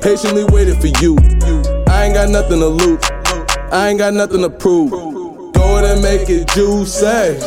Patiently 0.01 0.43
waiting 0.45 0.77
for 0.77 0.91
you. 1.01 1.15
I 2.03 2.07
ain't 2.07 2.15
got 2.15 2.29
nothing 2.31 2.59
to 2.59 2.67
lose. 2.67 2.99
I 3.71 3.87
ain't 3.87 3.97
got 3.97 4.13
nothing 4.13 4.41
to 4.41 4.49
prove. 4.49 4.91
Go 4.91 5.77
ahead 5.77 5.85
and 5.85 6.01
make 6.01 6.29
it 6.29 6.49
juicy. 6.49 7.39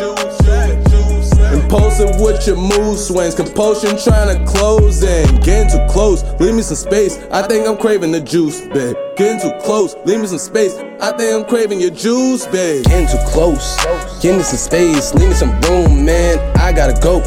Impulsive 1.53 2.19
with 2.19 2.47
your 2.47 2.57
mood 2.57 2.99
swings, 2.99 3.35
compulsion 3.35 3.99
trying 3.99 4.35
to 4.35 4.51
close 4.51 5.03
in. 5.03 5.43
Getting 5.43 5.69
too 5.69 5.87
close, 5.93 6.23
leave 6.41 6.55
me 6.55 6.63
some 6.63 6.79
space. 6.79 7.19
I 7.31 7.47
think 7.47 7.69
I'm 7.69 7.77
craving 7.77 8.13
the 8.13 8.21
juice, 8.23 8.63
babe. 8.69 8.97
Getting 9.19 9.41
too 9.43 9.55
close, 9.61 9.95
leave 10.07 10.21
me 10.21 10.27
some 10.27 10.39
space. 10.39 10.75
I 11.03 11.15
think 11.15 11.35
I'm 11.35 11.45
craving 11.47 11.79
your 11.79 11.91
juice, 11.91 12.47
babe. 12.47 12.87
Getting 12.87 13.09
too 13.09 13.23
close, 13.27 13.77
give 14.23 14.39
me 14.39 14.43
some 14.43 14.57
space, 14.57 15.13
leave 15.13 15.29
me 15.29 15.35
some 15.35 15.53
room, 15.69 16.03
man. 16.03 16.39
I 16.57 16.73
gotta 16.73 16.99
go. 17.03 17.21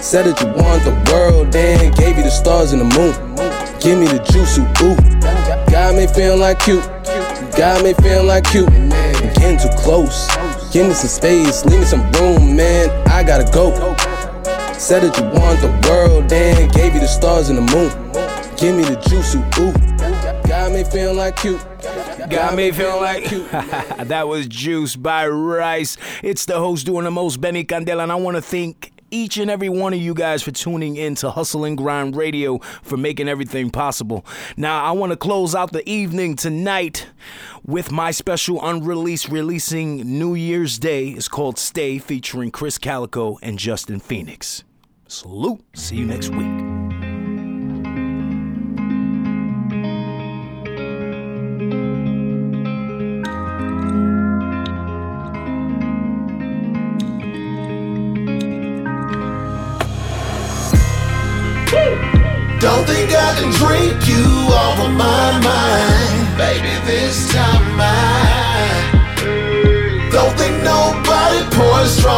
Said 0.00 0.26
that 0.26 0.40
you 0.40 0.46
want 0.62 0.84
the 0.84 0.94
world, 1.10 1.50
then 1.50 1.90
gave 1.94 2.16
you 2.16 2.22
the 2.22 2.30
stars 2.30 2.70
and 2.70 2.82
the 2.82 2.96
moon. 2.96 3.14
Give 3.80 3.98
me 3.98 4.06
the 4.06 4.22
juice, 4.30 4.56
ooh. 4.80 5.39
Got 5.90 5.98
me 5.98 6.06
feeling 6.06 6.38
like 6.38 6.60
cute, 6.60 6.84
got 7.56 7.82
me 7.82 7.94
feeling 7.94 8.28
like 8.28 8.44
cute. 8.44 8.70
Getting 8.70 9.58
too 9.58 9.76
close. 9.76 10.28
Give 10.72 10.86
me 10.86 10.94
some 10.94 11.08
space, 11.08 11.64
leave 11.64 11.80
me 11.80 11.84
some 11.84 12.08
room, 12.12 12.54
man. 12.54 12.90
I 13.08 13.24
gotta 13.24 13.50
go. 13.50 13.72
Said 14.72 15.02
that 15.02 15.18
you 15.18 15.24
want 15.24 15.60
the 15.60 15.88
world, 15.88 16.28
then 16.28 16.68
gave 16.68 16.94
you 16.94 17.00
the 17.00 17.08
stars 17.08 17.48
and 17.48 17.58
the 17.58 17.62
moon. 17.62 17.90
Give 18.56 18.76
me 18.76 18.84
the 18.84 19.00
juice, 19.08 19.34
ooh, 19.34 19.40
ooh. 19.60 20.48
Got 20.48 20.70
me 20.70 20.84
feeling 20.84 21.16
like 21.16 21.34
cute. 21.34 21.60
Got 22.30 22.54
me 22.54 22.70
feeling 22.70 23.02
like 23.02 23.24
that 24.06 24.28
was 24.28 24.46
Juice 24.46 24.94
by 24.94 25.26
Rice. 25.26 25.96
It's 26.22 26.44
the 26.44 26.60
host 26.60 26.86
doing 26.86 27.02
the 27.02 27.10
most, 27.10 27.40
Benny 27.40 27.64
Candela, 27.64 28.04
and 28.04 28.12
I 28.12 28.14
want 28.14 28.36
to 28.36 28.42
thank 28.42 28.92
each 29.10 29.36
and 29.36 29.50
every 29.50 29.68
one 29.68 29.92
of 29.92 30.00
you 30.00 30.14
guys 30.14 30.42
for 30.42 30.50
tuning 30.50 30.96
in 30.96 31.14
to 31.16 31.30
Hustle 31.30 31.64
and 31.64 31.76
Grind 31.76 32.16
Radio 32.16 32.58
for 32.82 32.96
making 32.96 33.28
everything 33.28 33.70
possible. 33.70 34.24
Now, 34.56 34.84
I 34.84 34.92
want 34.92 35.12
to 35.12 35.16
close 35.16 35.54
out 35.54 35.72
the 35.72 35.88
evening 35.88 36.36
tonight 36.36 37.08
with 37.64 37.90
my 37.90 38.10
special 38.10 38.64
unreleased 38.64 39.28
releasing 39.28 40.18
New 40.18 40.34
Year's 40.34 40.78
Day. 40.78 41.08
It's 41.08 41.28
called 41.28 41.58
Stay, 41.58 41.98
featuring 41.98 42.50
Krizz 42.52 42.78
Kaliko 42.78 43.38
and 43.42 43.58
Justin 43.58 44.00
Phoenix. 44.00 44.64
Salute. 45.08 45.60
See 45.74 45.96
you 45.96 46.06
next 46.06 46.30
week. 46.30 47.09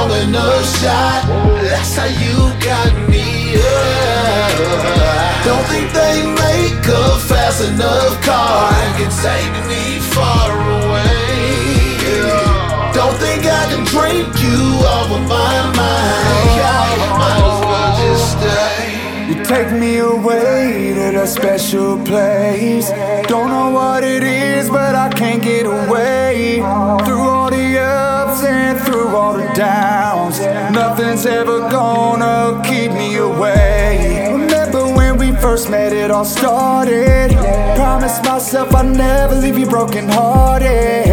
Strong 0.03 0.29
enough 0.29 0.65
shot. 0.81 1.23
That's 1.63 1.97
how 1.97 2.07
you 2.07 2.37
got 2.61 3.09
me. 3.09 3.55
Yeah. 3.55 5.45
Don't 5.45 5.67
think 5.67 5.93
they 5.93 6.23
make 6.27 6.87
a 6.87 7.19
fast 7.29 7.65
enough 7.69 8.21
car 8.23 8.71
that 8.71 8.93
can 8.99 9.11
take 9.27 9.55
me 9.71 10.01
far 10.15 10.51
away. 10.79 11.23
Don't 12.95 13.17
think 13.19 13.45
I 13.47 13.65
can 13.71 13.85
drink 13.95 14.29
you 14.43 14.61
off 14.95 15.11
of 15.11 15.23
my 15.29 15.55
mind. 15.77 16.33
Might 17.21 17.43
as 17.51 17.61
well 17.71 17.93
just 18.03 18.27
stay. 18.37 19.29
You 19.29 19.45
take 19.45 19.71
me 19.79 19.99
away 19.99 20.95
to 20.95 21.17
that 21.17 21.29
special 21.29 21.99
place. 22.05 22.91
Don't 23.29 23.49
know 23.49 23.71
what 23.71 24.05
it 24.05 24.23
is, 24.23 24.69
but 24.69 24.95
I 24.95 25.09
can't 25.11 25.43
get 25.43 25.67
away. 25.67 26.57
Through 27.05 27.21
all 27.21 27.51
the 27.51 27.63
through 27.73 28.12
all 29.15 29.35
the 29.35 29.47
downs, 29.55 30.41
nothing's 30.73 31.27
ever 31.27 31.61
gonna 31.71 32.63
keep 32.65 32.93
me 32.93 33.17
away. 33.17 34.31
Remember 34.33 34.85
when 34.95 35.19
we 35.19 35.33
first 35.33 35.69
met, 35.69 35.93
it 35.93 36.11
all 36.11 36.25
started. 36.25 37.33
Promised 37.77 38.25
myself 38.25 38.75
I'd 38.75 38.97
never 38.97 39.35
leave 39.35 39.59
you 39.59 39.67
broken 39.67 40.09
hearted. 40.09 41.07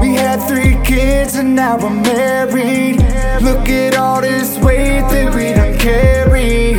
We 0.00 0.14
had 0.14 0.38
three 0.48 0.76
kids 0.84 1.36
and 1.36 1.54
now 1.54 1.76
we're 1.76 1.90
married. 1.90 2.96
Look 3.42 3.68
at 3.68 3.96
all 3.96 4.20
this 4.20 4.58
weight 4.58 5.02
that 5.10 5.34
we 5.34 5.52
done 5.52 5.78
carry. 5.78 6.74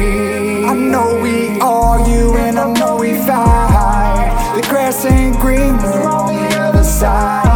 I 0.66 0.74
know 0.74 1.20
we 1.22 1.60
argue 1.62 2.36
and 2.38 2.60
I 2.60 2.74
know 2.74 2.98
we 2.98 3.14
fight. 3.26 4.54
The 4.56 4.68
grass 4.68 5.06
ain't 5.06 5.40
greener 5.40 6.04
on 6.08 6.36
the 6.36 6.56
other 6.58 6.84
side. 6.84 7.51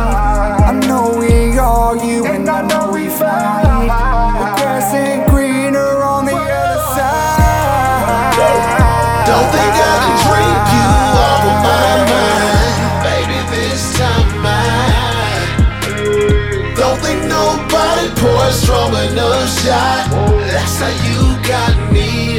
Shot. 19.66 20.06
That's 20.52 20.78
how 20.78 20.94
you 21.08 21.20
got 21.42 21.74
me. 21.92 22.38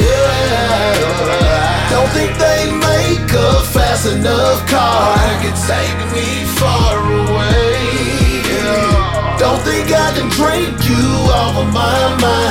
Don't 1.91 2.11
think 2.15 2.31
they 2.45 2.61
make 2.89 3.29
a 3.47 3.51
fast 3.73 4.07
enough 4.15 4.59
car 4.71 5.15
that 5.19 5.37
can 5.43 5.55
take 5.71 5.99
me 6.15 6.27
far 6.59 6.95
away. 7.23 7.67
Don't 9.43 9.61
think 9.67 9.87
I 10.05 10.07
can 10.15 10.29
drink 10.39 10.75
you 10.89 11.05
off 11.39 11.55
of 11.63 11.69
my 11.73 11.99
mind. 12.23 12.47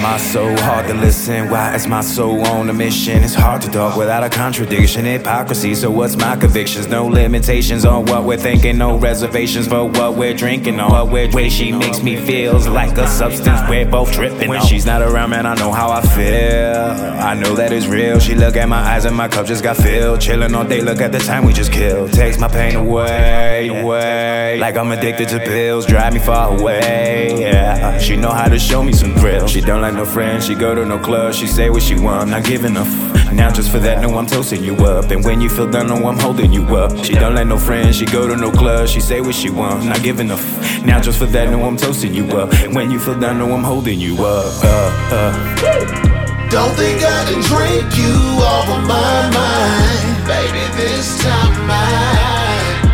Am 0.00 0.06
I 0.06 0.16
so 0.16 0.56
hard 0.62 0.86
to 0.86 0.94
listen? 0.94 1.50
Why 1.50 1.74
is 1.74 1.86
my 1.86 2.00
soul 2.00 2.46
on 2.46 2.70
a 2.70 2.72
mission? 2.72 3.22
It's 3.22 3.34
hard 3.34 3.60
to 3.62 3.70
talk 3.70 3.98
without 3.98 4.22
a 4.22 4.30
contradiction, 4.30 5.04
hypocrisy. 5.04 5.74
So 5.74 5.90
what's 5.90 6.16
my 6.16 6.36
convictions? 6.36 6.88
No 6.88 7.06
limitations 7.06 7.84
on 7.84 8.06
what 8.06 8.24
we're 8.24 8.38
thinking, 8.38 8.78
no 8.78 8.96
reservations 8.96 9.68
for 9.68 9.84
what 9.84 10.14
we're 10.14 10.32
drinking 10.32 10.80
on. 10.80 10.90
What 10.90 11.10
we're 11.10 11.30
way 11.30 11.50
she 11.50 11.72
makes 11.72 12.02
me 12.02 12.16
feels 12.16 12.66
like 12.66 12.96
a 12.96 13.06
substance 13.06 13.60
we're 13.68 13.84
both 13.84 14.10
tripping 14.12 14.48
When 14.48 14.62
she's 14.62 14.86
not 14.86 15.02
around, 15.02 15.30
man, 15.30 15.44
I 15.44 15.54
know 15.54 15.70
how 15.70 15.90
I 15.90 16.00
feel. 16.00 17.20
I 17.20 17.34
know 17.34 17.54
that 17.56 17.70
it's 17.70 17.86
real. 17.86 18.18
She 18.20 18.34
look 18.34 18.56
at 18.56 18.68
my 18.68 18.78
eyes 18.78 19.04
and 19.04 19.14
my 19.14 19.28
cup 19.28 19.46
just 19.46 19.62
got 19.62 19.76
filled. 19.76 20.22
Chilling 20.22 20.54
all 20.54 20.64
day, 20.64 20.80
look 20.80 21.00
at 21.00 21.12
the 21.12 21.18
time 21.18 21.44
we 21.44 21.52
just 21.52 21.72
killed. 21.72 22.12
Takes 22.14 22.38
my 22.38 22.48
pain 22.48 22.74
away, 22.74 23.68
away. 23.68 24.58
Like 24.58 24.76
I'm 24.76 24.90
addicted 24.92 25.28
to 25.28 25.40
pills, 25.40 25.84
drive 25.84 26.14
me 26.14 26.20
far 26.20 26.58
away. 26.58 27.38
Yeah, 27.38 27.98
she 27.98 28.16
know 28.16 28.30
how 28.30 28.48
to 28.48 28.58
show 28.58 28.82
me 28.82 28.94
some 28.94 29.14
thrill. 29.16 29.46
She 29.46 29.60
don't 29.60 29.82
like 29.82 29.89
no 29.94 30.04
friends, 30.04 30.46
she 30.46 30.54
go 30.54 30.74
to 30.74 30.84
no 30.84 30.98
club. 30.98 31.34
She 31.34 31.46
say 31.46 31.70
what 31.70 31.82
she 31.82 31.94
want, 31.98 32.30
not 32.30 32.44
giving 32.44 32.76
a 32.76 32.80
f- 32.80 33.32
Now 33.32 33.50
just 33.50 33.70
for 33.70 33.78
that, 33.80 34.00
no, 34.02 34.16
I'm 34.18 34.26
toasting 34.26 34.62
you 34.62 34.74
up. 34.76 35.10
And 35.10 35.24
when 35.24 35.40
you 35.40 35.48
feel 35.48 35.70
done, 35.70 35.88
no, 35.88 35.96
I'm 36.08 36.18
holding 36.18 36.52
you 36.52 36.62
up. 36.76 37.04
She 37.04 37.14
don't 37.14 37.34
let 37.34 37.46
no 37.46 37.58
friends, 37.58 37.96
she 37.96 38.04
go 38.06 38.26
to 38.28 38.36
no 38.36 38.50
club. 38.50 38.88
She 38.88 39.00
say 39.00 39.20
what 39.20 39.34
she 39.34 39.50
want, 39.50 39.84
not 39.84 40.02
giving 40.02 40.30
a 40.30 40.34
f- 40.34 40.84
Now 40.84 41.00
just 41.00 41.18
for 41.18 41.26
that, 41.26 41.50
no, 41.50 41.62
I'm 41.64 41.76
toasting 41.76 42.14
you 42.14 42.26
up. 42.38 42.52
And 42.54 42.74
when 42.74 42.90
you 42.90 42.98
feel 42.98 43.18
done, 43.18 43.38
no, 43.38 43.52
I'm 43.52 43.64
holding 43.64 43.98
you 44.00 44.14
up. 44.24 44.52
Uh, 44.64 45.14
uh. 45.16 46.50
Don't 46.50 46.74
think 46.74 47.02
I 47.02 47.24
can 47.30 47.40
drink 47.42 47.96
you 47.96 48.14
off 48.42 48.68
of 48.68 48.82
my 48.86 49.30
mind, 49.30 50.26
baby. 50.26 50.64
This 50.76 51.22
time 51.22 51.70
I 51.70 52.90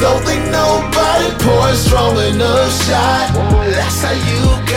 don't 0.00 0.22
think 0.24 0.44
nobody 0.50 1.28
poured 1.44 1.74
strong 1.76 2.16
enough 2.16 2.72
shot. 2.84 3.34
That's 3.68 4.02
how 4.02 4.12
you 4.12 4.67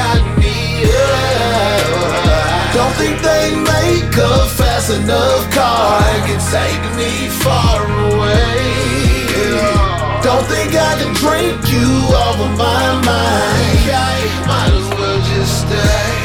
think 3.01 3.21
they 3.23 3.55
make 3.55 4.13
a 4.15 4.47
fast 4.57 4.91
enough 4.91 5.43
car 5.51 5.99
that 6.05 6.21
can 6.29 6.41
take 6.57 6.83
me 6.99 7.11
far 7.43 7.81
away. 8.09 8.61
Don't 10.21 10.45
think 10.45 10.75
I 10.75 10.93
can 11.01 11.13
drink 11.23 11.57
you 11.73 11.89
off 12.23 12.37
of 12.45 12.51
my 12.57 12.85
mind. 13.09 13.81
Might 14.49 14.73
as 14.79 14.89
well 14.97 15.19
just 15.33 15.61
stay. 15.61 16.20